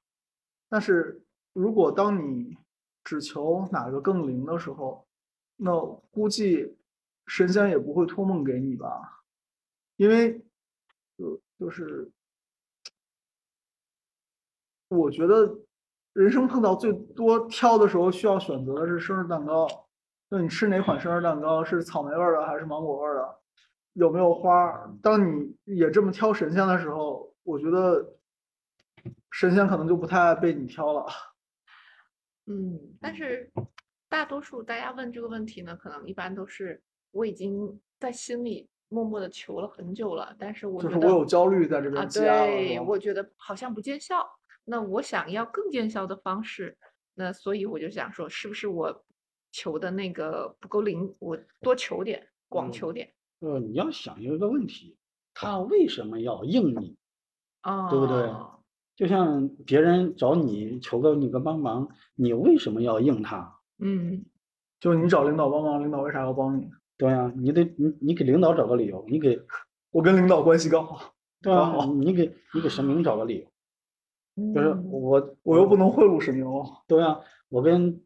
[0.67, 1.24] 但是
[1.56, 2.58] 如果当你
[3.01, 5.08] 只求哪个更灵的时候，
[5.56, 5.72] 那
[6.12, 6.76] 估计
[7.28, 9.24] 神仙也不会托梦给你吧，
[9.95, 10.38] 因为
[11.18, 12.12] 就就是
[14.89, 15.58] 我觉得
[16.12, 19.66] 人生碰到最多挑的时候，需要选择的是生日蛋糕。
[20.30, 23.39] 就你吃哪款生日蛋糕，是草莓味的还是芒果味的？
[23.93, 24.91] 有没有花？
[25.01, 28.18] 当你也这么挑神仙的时候，我觉得
[29.32, 31.06] 神仙可能就不太爱被你挑了。
[32.47, 33.51] 嗯，但是
[34.09, 36.81] 大多数大家问这个问题呢，可能一般都是
[37.11, 41.89] 我已经在心里默默的求了很久了，但是我就是我有焦虑在这
[42.21, 44.25] 对，我觉得好像不见效。
[44.63, 46.77] 那我想要更见效的方式，
[47.13, 49.05] 那所以我就想说，是不是我
[49.51, 54.97] 求的那个不够灵，我多求点，广嗯求点呃，你要想一个问题，
[55.33, 56.95] 他为什么要应你？
[57.61, 58.23] 啊，对不对
[58.95, 63.55] 就像别人找你求个你个帮忙，你为什么要应他？
[63.79, 64.23] 嗯
[64.79, 66.69] 就你找领导帮忙，领导为啥要帮你？
[66.97, 69.37] 对呀、你得你你给领导找个理由，你给
[69.91, 71.93] 我跟领导关系刚好，对吧刚好？
[71.93, 73.39] 你给你给神明找个理
[74.35, 76.63] 由，就是嗯我我又不能贿赂神明哦。
[76.87, 77.19] 对啊、
[77.49, 78.01] 我跟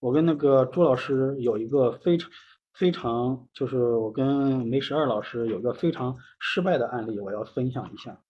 [0.00, 2.30] 我跟那个朱老师有一个非常
[2.74, 8.20] 非常，就是我跟梅十二老师有一个非常失败的案例，我要分享一下。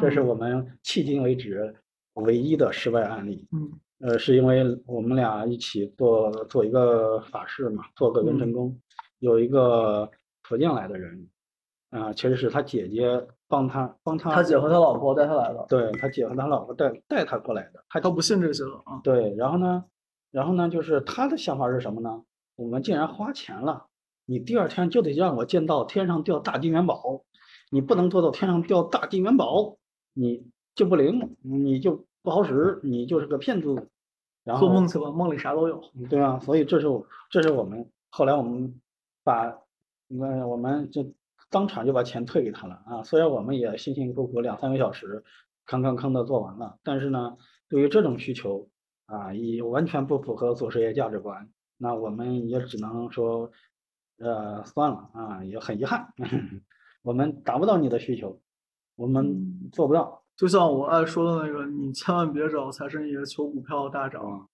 [0.00, 1.74] 这是啊我们迄今为止
[2.14, 3.46] 唯一的失败案例。
[3.52, 3.70] 嗯
[4.00, 8.78] 呃，是因为我们俩一起做做一个法事嘛，做个嗯元辰宫，
[9.18, 10.08] 有一个
[10.44, 11.28] 福建来的人，
[11.90, 19.00] 啊、其实是他姐姐帮他帮他，他姐和他老婆带他来的，对他姐和他老婆带带他过来的，他都不信这些了啊。
[19.02, 19.84] 对，然后呢，
[20.30, 22.22] 然后呢，就是他的想法是什么呢？
[22.54, 23.84] 我们既然花钱了，
[24.26, 27.24] 你第二天就得让我见到天上掉大金元宝，
[27.70, 29.76] 你不能做到天上掉大金元宝，
[30.12, 33.88] 你就不灵，你就不好使，你就是个骗子。
[34.44, 35.82] 然后做梦去吧，梦里啥都有。
[36.08, 38.80] 对啊，所以这是我这是我们后来我们
[39.22, 39.58] 把，
[40.06, 41.12] 那我们就
[41.50, 43.02] 当场就把钱退给他了啊。
[43.02, 45.22] 虽然我们也辛辛苦苦两三个小时，
[45.66, 47.36] 吭吭吭的做完了，但是呢，
[47.68, 48.70] 对于这种需求
[49.04, 53.50] 啊，也完全不符合祖师爷价值观，那我们也只能说，
[54.18, 56.14] 呃，算了啊，也很遗憾。
[57.08, 58.38] 我们达不到你的需求，
[58.94, 60.22] 我们嗯做不到。
[60.36, 64.46] 就像我爱说的那个，你千万别找财神爷求股票大涨。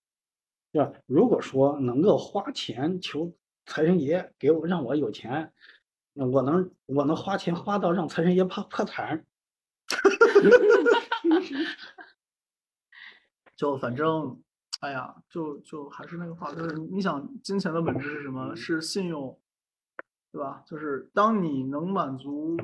[0.71, 0.93] 对吧？
[1.07, 3.35] 如果说能够花钱求
[3.67, 5.53] 财神爷给我让我有钱，
[6.13, 9.27] 那我能我能花钱花到让财神爷破破产。
[13.57, 14.41] 就反正，
[14.79, 18.55] 哎呀，就就还是那个话，就是你想，金钱的本质是什么？
[18.55, 19.37] 是信用，
[20.35, 20.65] 对吧？
[20.67, 22.57] 就是当你能满足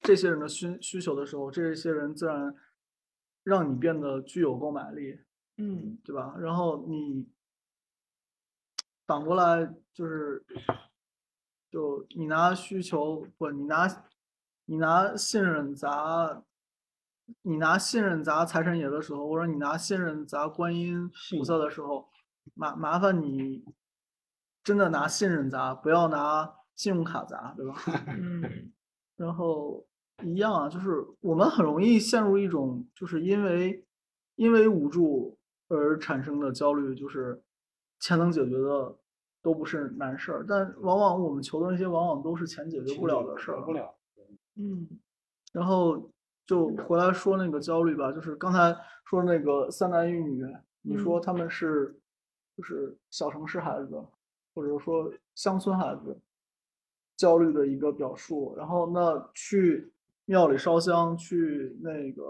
[0.00, 2.54] 这些人的需需求的时候，这些人自然
[3.42, 5.20] 让你变得具有购买力，
[5.58, 6.34] 嗯对吧？
[6.38, 7.28] 然后你
[9.06, 10.42] 反过来就是，
[11.70, 13.86] 就你拿需求不，你拿
[14.64, 16.42] 你拿信任砸，
[17.42, 22.08] 你拿信任砸财神爷的时候，或者你拿信任砸观音菩萨的时候，
[22.54, 23.66] 麻麻烦你
[24.64, 27.74] 真的拿信任砸，不要拿信用卡砸，对吧？
[28.16, 28.72] 嗯
[29.16, 29.84] 然后
[30.22, 33.84] 一样啊，就是我们很容易陷入一种，就是因为
[34.36, 37.42] 因为无助而产生的焦虑，就是
[37.98, 38.96] 钱能解决的
[39.42, 43.60] 都不是难事儿，但往往我们求的那些往往都是钱解决不了的事儿。
[43.64, 43.92] 不了。
[44.54, 44.88] 嗯
[45.52, 46.08] 然后
[46.46, 50.44] 就回来说那个焦虑吧，就是刚才说那个三男一女，
[50.82, 51.98] 你说嗯他们是
[52.56, 54.00] 就是小城市孩子，
[54.54, 56.20] 或者说乡村孩子
[57.18, 58.54] 焦虑的一个表述。
[58.56, 59.92] 然后那去
[60.24, 62.22] 庙里烧香，去那个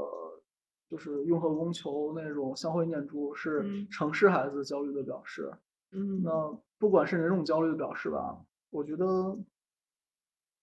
[0.89, 5.53] 就是雍和宫求那种香灰念珠，是嗯城市孩子焦虑的表示。
[5.93, 8.37] 嗯，那不管是哪种焦虑的表示吧，
[8.71, 9.39] 我觉得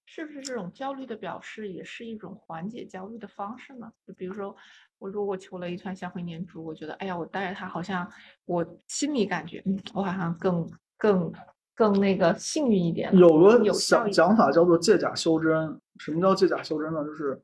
[0.05, 3.91] 是不是这种焦虑的表示也是一种缓解焦虑的方式呢？
[4.05, 4.55] 就比如说，
[4.99, 8.07] 我如果求了一串香灰念珠，我觉得，哎呀，我带着它，好像
[8.45, 11.33] 我心里感觉，嗯，我好像更更
[11.75, 15.79] 更那个幸运一点，有个有效讲讲法叫做借假修真。
[15.99, 17.03] 什么叫借假修真呢？
[17.03, 17.41] 就是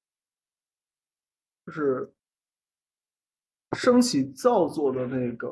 [1.65, 2.13] 就是
[3.73, 5.47] 升起造作的那个，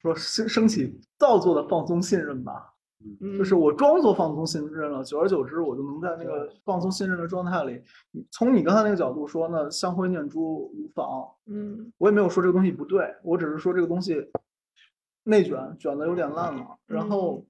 [0.00, 2.72] 说升升起造作的放松信任吧。
[3.20, 7.80] 嗯，就是我装作放松信任了，久而久之，我就能在那个放松信任的状态里。
[8.30, 14.14] 从你刚才那个角度说呢，香灰念珠无妨，嗯我也没有说这个东西不对，我只是说这个东西
[15.26, 16.78] 内卷卷的有点烂了。
[16.86, 17.44] 然后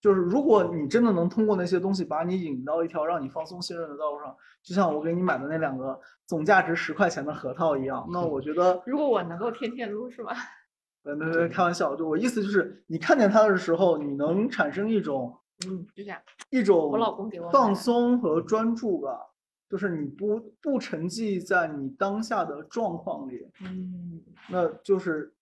[0.00, 10.32] 就是，如果你真的能通过那些东西把你引到一条让你放松信任的道路上，就像我给你买的那两个总价值十块钱的核桃一样，那我觉得，如果我能够天天撸是吗？
[11.04, 16.18] 呃，没没开玩笑，就我意思就是，你看见它的时候，你能产生一种嗯，就这样，
[16.50, 19.20] 一种我老公给我放松和专注吧，
[19.68, 24.22] 就是你不不沉寂在你当下的状况里，嗯。
[24.50, 25.32] 那就是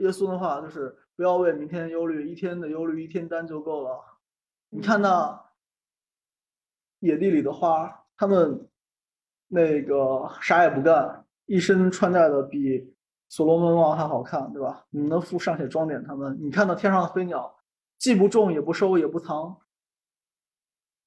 [0.00, 3.98] 耶稣的话，就是不要为明天忧虑，一天的忧虑一天担就够了。
[4.68, 5.44] 你看嗯那
[7.00, 8.68] 野地里的花，他们
[9.48, 12.94] 那个啥也不干，一身穿戴的比
[13.28, 14.84] 所罗门王还好看，对吧？
[14.90, 17.54] 你们的父尚且装点他们，你看到天上的飞鸟，
[17.98, 19.56] 既不种也不收也不藏，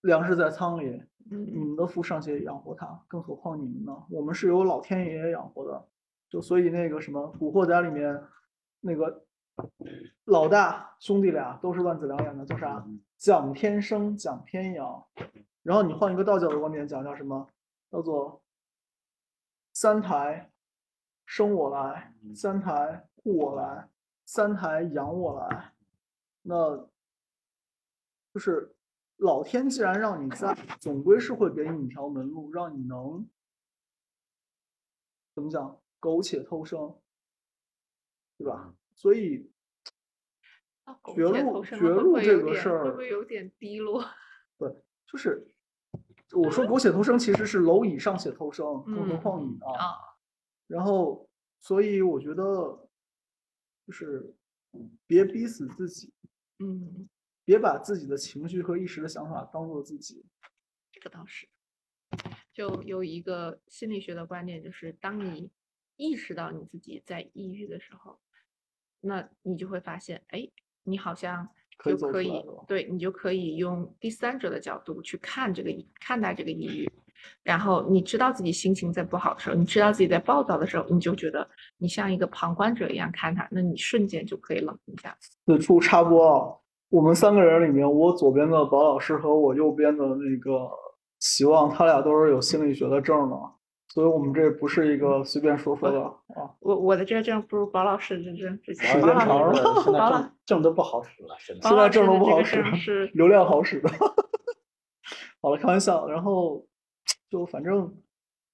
[0.01, 4.03] 粮食在仓里，你嗯们的父尚且养活它，更何况你们呢？
[4.09, 5.87] 我们是由老天爷养活的，
[6.29, 8.21] 就所以那个什么《古惑仔》里面
[8.85, 9.25] 那个
[10.25, 12.85] 老大兄弟俩都是万梓良演的，叫啥？
[13.17, 15.07] 蒋天生，蒋天养。
[15.61, 17.49] 然后你换一个道教的观点讲，叫什么？
[17.89, 18.43] 叫做
[19.71, 20.51] 三台
[21.25, 23.89] 生我来，三台护我来，
[24.25, 25.73] 三台养我来。
[26.41, 26.75] 那
[28.33, 28.75] 就是
[29.15, 33.25] 老天既然让你在，总归是会给你一条门路，让你能
[35.33, 36.93] 怎么讲苟且偷生，
[38.37, 38.73] 对吧？
[38.93, 39.49] 所以
[41.15, 44.03] 绝路绝路这个事儿会不会有点低落？
[44.57, 44.69] 对
[45.07, 45.47] 就是
[46.31, 49.71] 我说苟且偷生，其实是蝼蚁尚且偷生，更何嗯况你啊？
[49.77, 49.95] 啊，
[50.67, 51.29] 然后，
[51.59, 52.89] 所以我觉得
[53.85, 54.33] 就是
[55.05, 56.11] 别逼死自己，
[56.59, 57.07] 嗯，
[57.45, 60.25] 别把自己的情绪和一时的想法当做自己。
[60.91, 61.47] 这个倒是。
[62.53, 65.51] 就有一个心理学的观点，就是当你
[65.95, 68.19] 意识到你自己在抑郁的时候，
[69.05, 70.47] 那你就会发现，哎，
[70.83, 71.47] 你好像
[71.77, 75.69] 可以就可以对你就可以用第三者的角度去看这个
[75.99, 76.89] 看待这个抑郁，
[77.43, 81.47] 然后你知道自己心情在不好的时候，你知道自己在暴躁的时候，你就觉得
[81.77, 85.17] 你像一个旁观者一样看他，那你瞬间就可以冷静下来。
[85.45, 86.55] 此处插播啊，
[86.89, 90.69] 我们三个人里面，我左边的宝老师和我右边的那个
[91.19, 93.35] 希望，他俩都是有心理学的证的，
[93.93, 96.49] 所以我们这不是一个随便说说的啊。
[96.61, 103.89] 我我的这个证不如宝老师的证，这时间长了师现在证证都不好使了，现在现在证都不好使证是流量好使的。
[105.39, 106.09] 好了，开玩笑。
[106.09, 106.65] 然后
[107.29, 107.95] 就反正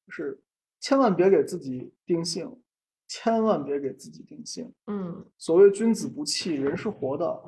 [0.06, 0.44] 就是
[0.82, 2.62] 千万别给自己定性，
[3.08, 4.74] 千万别给自己定性。
[4.88, 7.44] 嗯所谓君子不器，人是活的，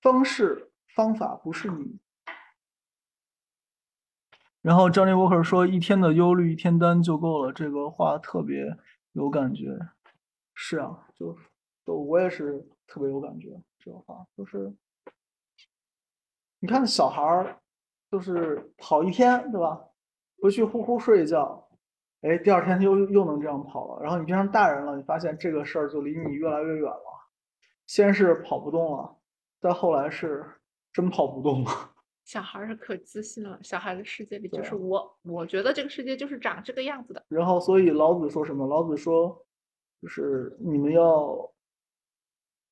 [0.00, 1.98] 方式方法不是你。
[4.62, 8.76] 然后 Johnny Walker 说：“一天的忧虑一天单就够了。”这个话特别
[9.12, 9.76] 有感觉。
[10.54, 11.36] 是啊，就
[11.84, 13.60] 就我也是特别有感觉。
[13.80, 14.72] 这个话就是，
[16.60, 17.56] 你看小孩儿，
[18.10, 19.80] 就是跑一天，对吧？
[20.40, 21.68] 回去呼呼睡一觉，
[22.20, 24.02] 哎，第二天又又能这样跑了。
[24.02, 27.30] 然后你变成大人了，你发现这个事儿就离你越来越远了。
[27.86, 29.16] 先是跑不动了，
[29.60, 30.44] 再后来是
[30.92, 31.91] 真跑不动了。
[32.24, 37.24] 小孩儿是可自信了，小孩的世界里就是我，我觉得这个世界就是长这个样子的。
[37.28, 38.66] 然后，所以老子说什么？
[38.66, 39.44] 老子说，
[40.00, 41.52] 就是你们要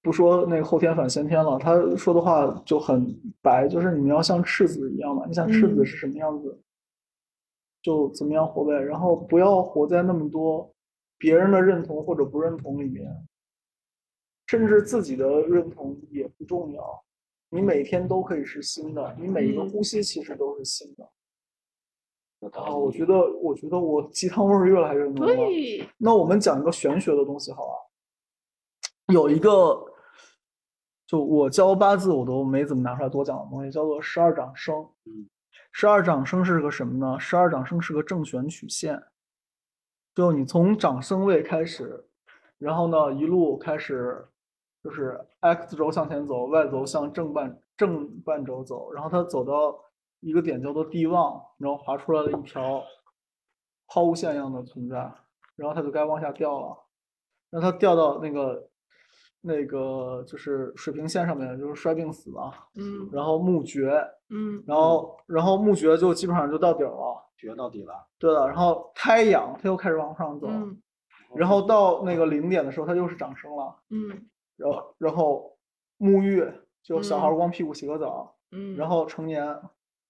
[0.03, 3.05] 不说那个后天反先天了，他说的话就很
[3.43, 5.27] 白，就是你们要像赤子一样嘛。
[5.27, 6.63] 你想赤子嗯是什么样子，
[7.83, 8.73] 就怎么样活呗。
[8.81, 10.73] 然后不要活在那么多
[11.19, 13.05] 别人的认同或者不认同里面，
[14.47, 17.05] 甚至自己的认同也不重要。
[17.51, 21.05] 你每天都可以是新的，你每一个嗯呼吸其实都是新的。
[22.53, 25.87] 啊，我觉得，我觉得我鸡汤味儿越来越浓了。
[25.99, 27.77] 那我们讲一个玄学的东西好啊。
[29.13, 29.85] 有一个，
[31.07, 34.75] 就我教八字我都没怎么拿出来多讲的东西，叫做十二长生。
[35.05, 35.29] 嗯，
[35.73, 37.21] 十二长生是个什么呢？
[37.21, 39.03] 十二长生是个正弦曲线，
[40.15, 42.07] 就你从长生位开始，
[42.57, 44.27] 然后呢一路开始，
[44.83, 49.79] 就是 x 轴向前走，y 轴向正半正半轴走，然后它走到
[50.21, 52.83] 一个点叫做地旺，然后划出来了一条
[53.87, 54.97] 抛物线一样的存在，
[55.57, 56.77] 然后它就该往下掉了，
[57.51, 58.69] 让它掉到那个
[59.43, 63.91] 那个就是水平线上面，就是衰病死了，嗯然后墓绝，
[64.29, 67.95] 嗯然后然后墓绝就基本上就到顶了，绝到底了。
[68.19, 70.81] 对了，然后胎养它又开始往上走，嗯。
[71.35, 74.29] 然后到那个零点的时候它又是长生了，嗯
[74.61, 75.57] 然后然后
[75.99, 76.47] 沐浴
[76.83, 79.59] 就小孩光屁股洗个澡，嗯，然后成年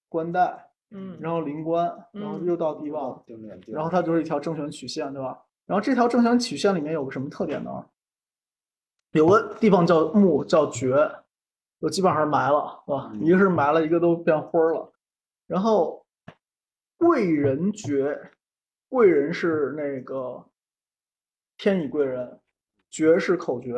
[0.09, 3.23] 冠带，嗯，然后临官，然后嗯又到地旺，
[3.67, 5.41] 然后它就是一条正弦曲线，对吧？
[5.65, 7.85] 然后这条正弦曲线里面有个什么特点呢？
[9.11, 10.95] 有个地方叫木，叫绝，
[11.79, 13.09] 就基本上是埋了，是吧？
[13.13, 14.91] 嗯一个是埋了，一个都变灰儿了。
[15.47, 16.05] 然后
[16.97, 18.31] 贵人绝，
[18.89, 20.45] 贵人是那个
[21.57, 22.39] 天乙贵人，
[22.89, 23.73] 绝是口诀。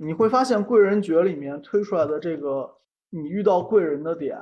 [0.00, 2.78] 你会发现贵人诀里面推出来的这个
[3.10, 4.38] 你遇到贵人的点，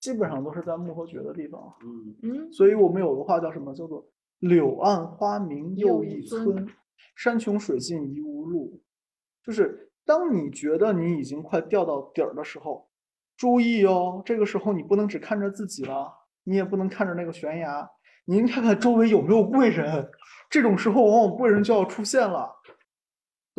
[0.00, 1.72] 基本上都是在木和诀的地方。
[1.82, 3.72] 嗯嗯所以我们有个话叫什么？
[3.72, 4.04] 叫做
[4.40, 6.68] “柳暗花明又又一村，
[7.14, 8.82] 山穷水尽疑无路”。
[9.46, 12.88] 就是当你觉得你已经快掉到底儿的时候，
[13.36, 17.88] 注意哦，这个时候你不能只看着自己了，你也不能看着那个悬崖，
[18.24, 20.10] 您看看周围有没有贵人。
[20.50, 22.50] 这种时候，往往贵人就要出现了。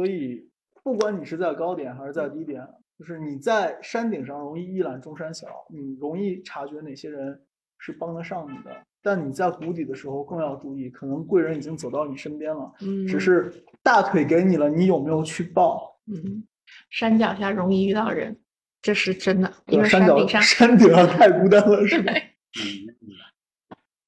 [0.02, 0.50] 所以，
[0.82, 2.68] 不管你是在高点还是在低点，
[2.98, 7.40] 就是你在山顶上容易一览众山小，你容易察觉哪些人
[7.78, 8.76] 是帮得上你的。
[9.04, 13.54] 但你在谷底的时候更要注意，可能贵人已经走到你身边了，嗯，只是
[13.84, 15.96] 大腿给你了，你有没有去抱？
[16.08, 16.44] 嗯，
[16.90, 18.36] 山脚下容易遇到人，
[18.82, 22.12] 这是真的，因为山顶上山顶上太孤单了， 是吧？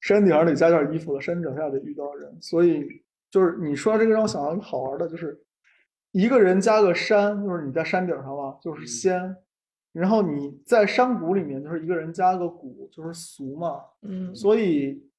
[0.00, 2.84] 山顶上得加件衣服了，山脚下得遇到人，所以
[3.30, 5.40] 就是你说这个让我想到一个好玩的，就是
[6.14, 9.36] 一个人加个山，就是你在山顶上了，就是嗯仙，
[9.92, 15.10] 然后你在山谷里面，就是一个人加个谷，就是俗嘛，嗯所以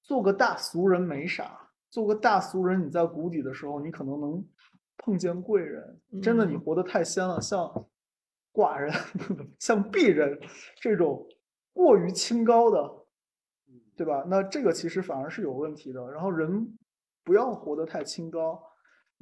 [0.00, 4.46] 做个大俗人没啥，做个大俗人，你在谷底的时候，你可能能
[4.96, 7.58] 碰见贵人，真的你嗯活得太仙了，像
[8.52, 8.92] 寡人、
[9.58, 10.40] 像鄙人
[10.80, 11.26] 这种
[11.72, 12.78] 过于清高的。
[12.78, 14.24] 嗯对吧？
[14.26, 16.10] 那这个其实反而是有问题的。
[16.10, 16.78] 然后人
[17.22, 18.58] 不要活得太清高，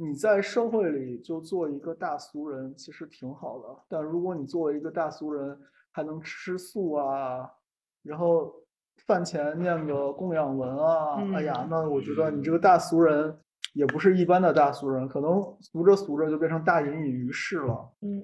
[0.00, 3.64] 你在社会里就做一个大俗人，其实挺好的。
[3.88, 5.58] 但如果你作为一个大俗人，
[5.90, 7.50] 还能吃素啊，
[8.04, 8.54] 然后
[9.06, 13.36] 饭前念个供养文啊，哎呀，嗯那我觉得你这个大俗人
[13.74, 17.90] 也不是一般的大俗人，可能俗着俗着就变成大隐隐于市了。
[18.00, 18.22] 嗯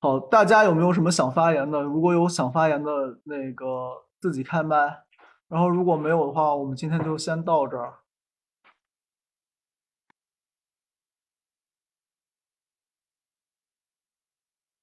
[0.00, 1.80] 好，大家有没有什么想发言的？
[1.82, 5.04] 如果有想发言的，那个自己开麦。
[5.46, 7.99] 然后如果没有的话，我们今天就先到这儿。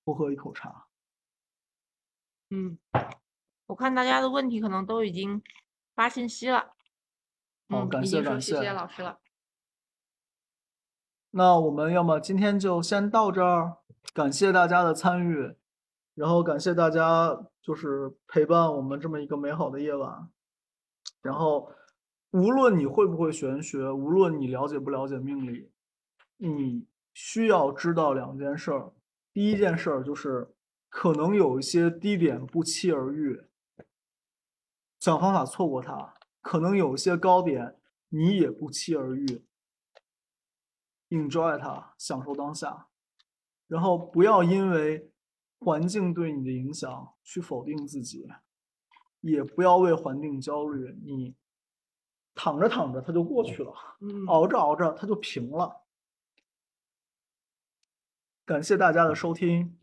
[0.08, 0.88] 多喝一口茶。
[2.50, 2.78] 嗯，
[3.66, 5.44] 我看大家的问题可能都已经
[5.96, 6.74] 发信息了，
[7.68, 9.20] 好，嗯，感谢感谢谢谢老师了，
[11.32, 13.80] 那我们要么今天就先到这儿，
[14.14, 15.58] 感谢大家的参与。
[16.16, 20.32] 然后感谢大家就是陪伴我们这么一个美好的夜晚。
[21.22, 21.70] 然后，
[22.32, 25.70] 无论你会不会玄学，无论你了解不了解命理，
[26.38, 28.94] 你需要知道两件事儿。
[29.38, 30.52] 第一件事儿就是，
[30.90, 33.40] 可能有一些低点不期而遇，
[35.00, 39.46] 想方法错过它；可能有一些高点你也不期而遇
[41.10, 42.88] ，enjoy 它，享受当下。
[43.68, 45.12] 然后不要因为
[45.60, 48.28] 环境对你的影响去否定自己，
[49.22, 50.98] 也不要为环境焦虑。
[51.06, 51.36] 你
[52.34, 55.84] 躺着躺着它就过去了，嗯熬着熬着它就平了。
[58.48, 59.76] 感谢大家的收听。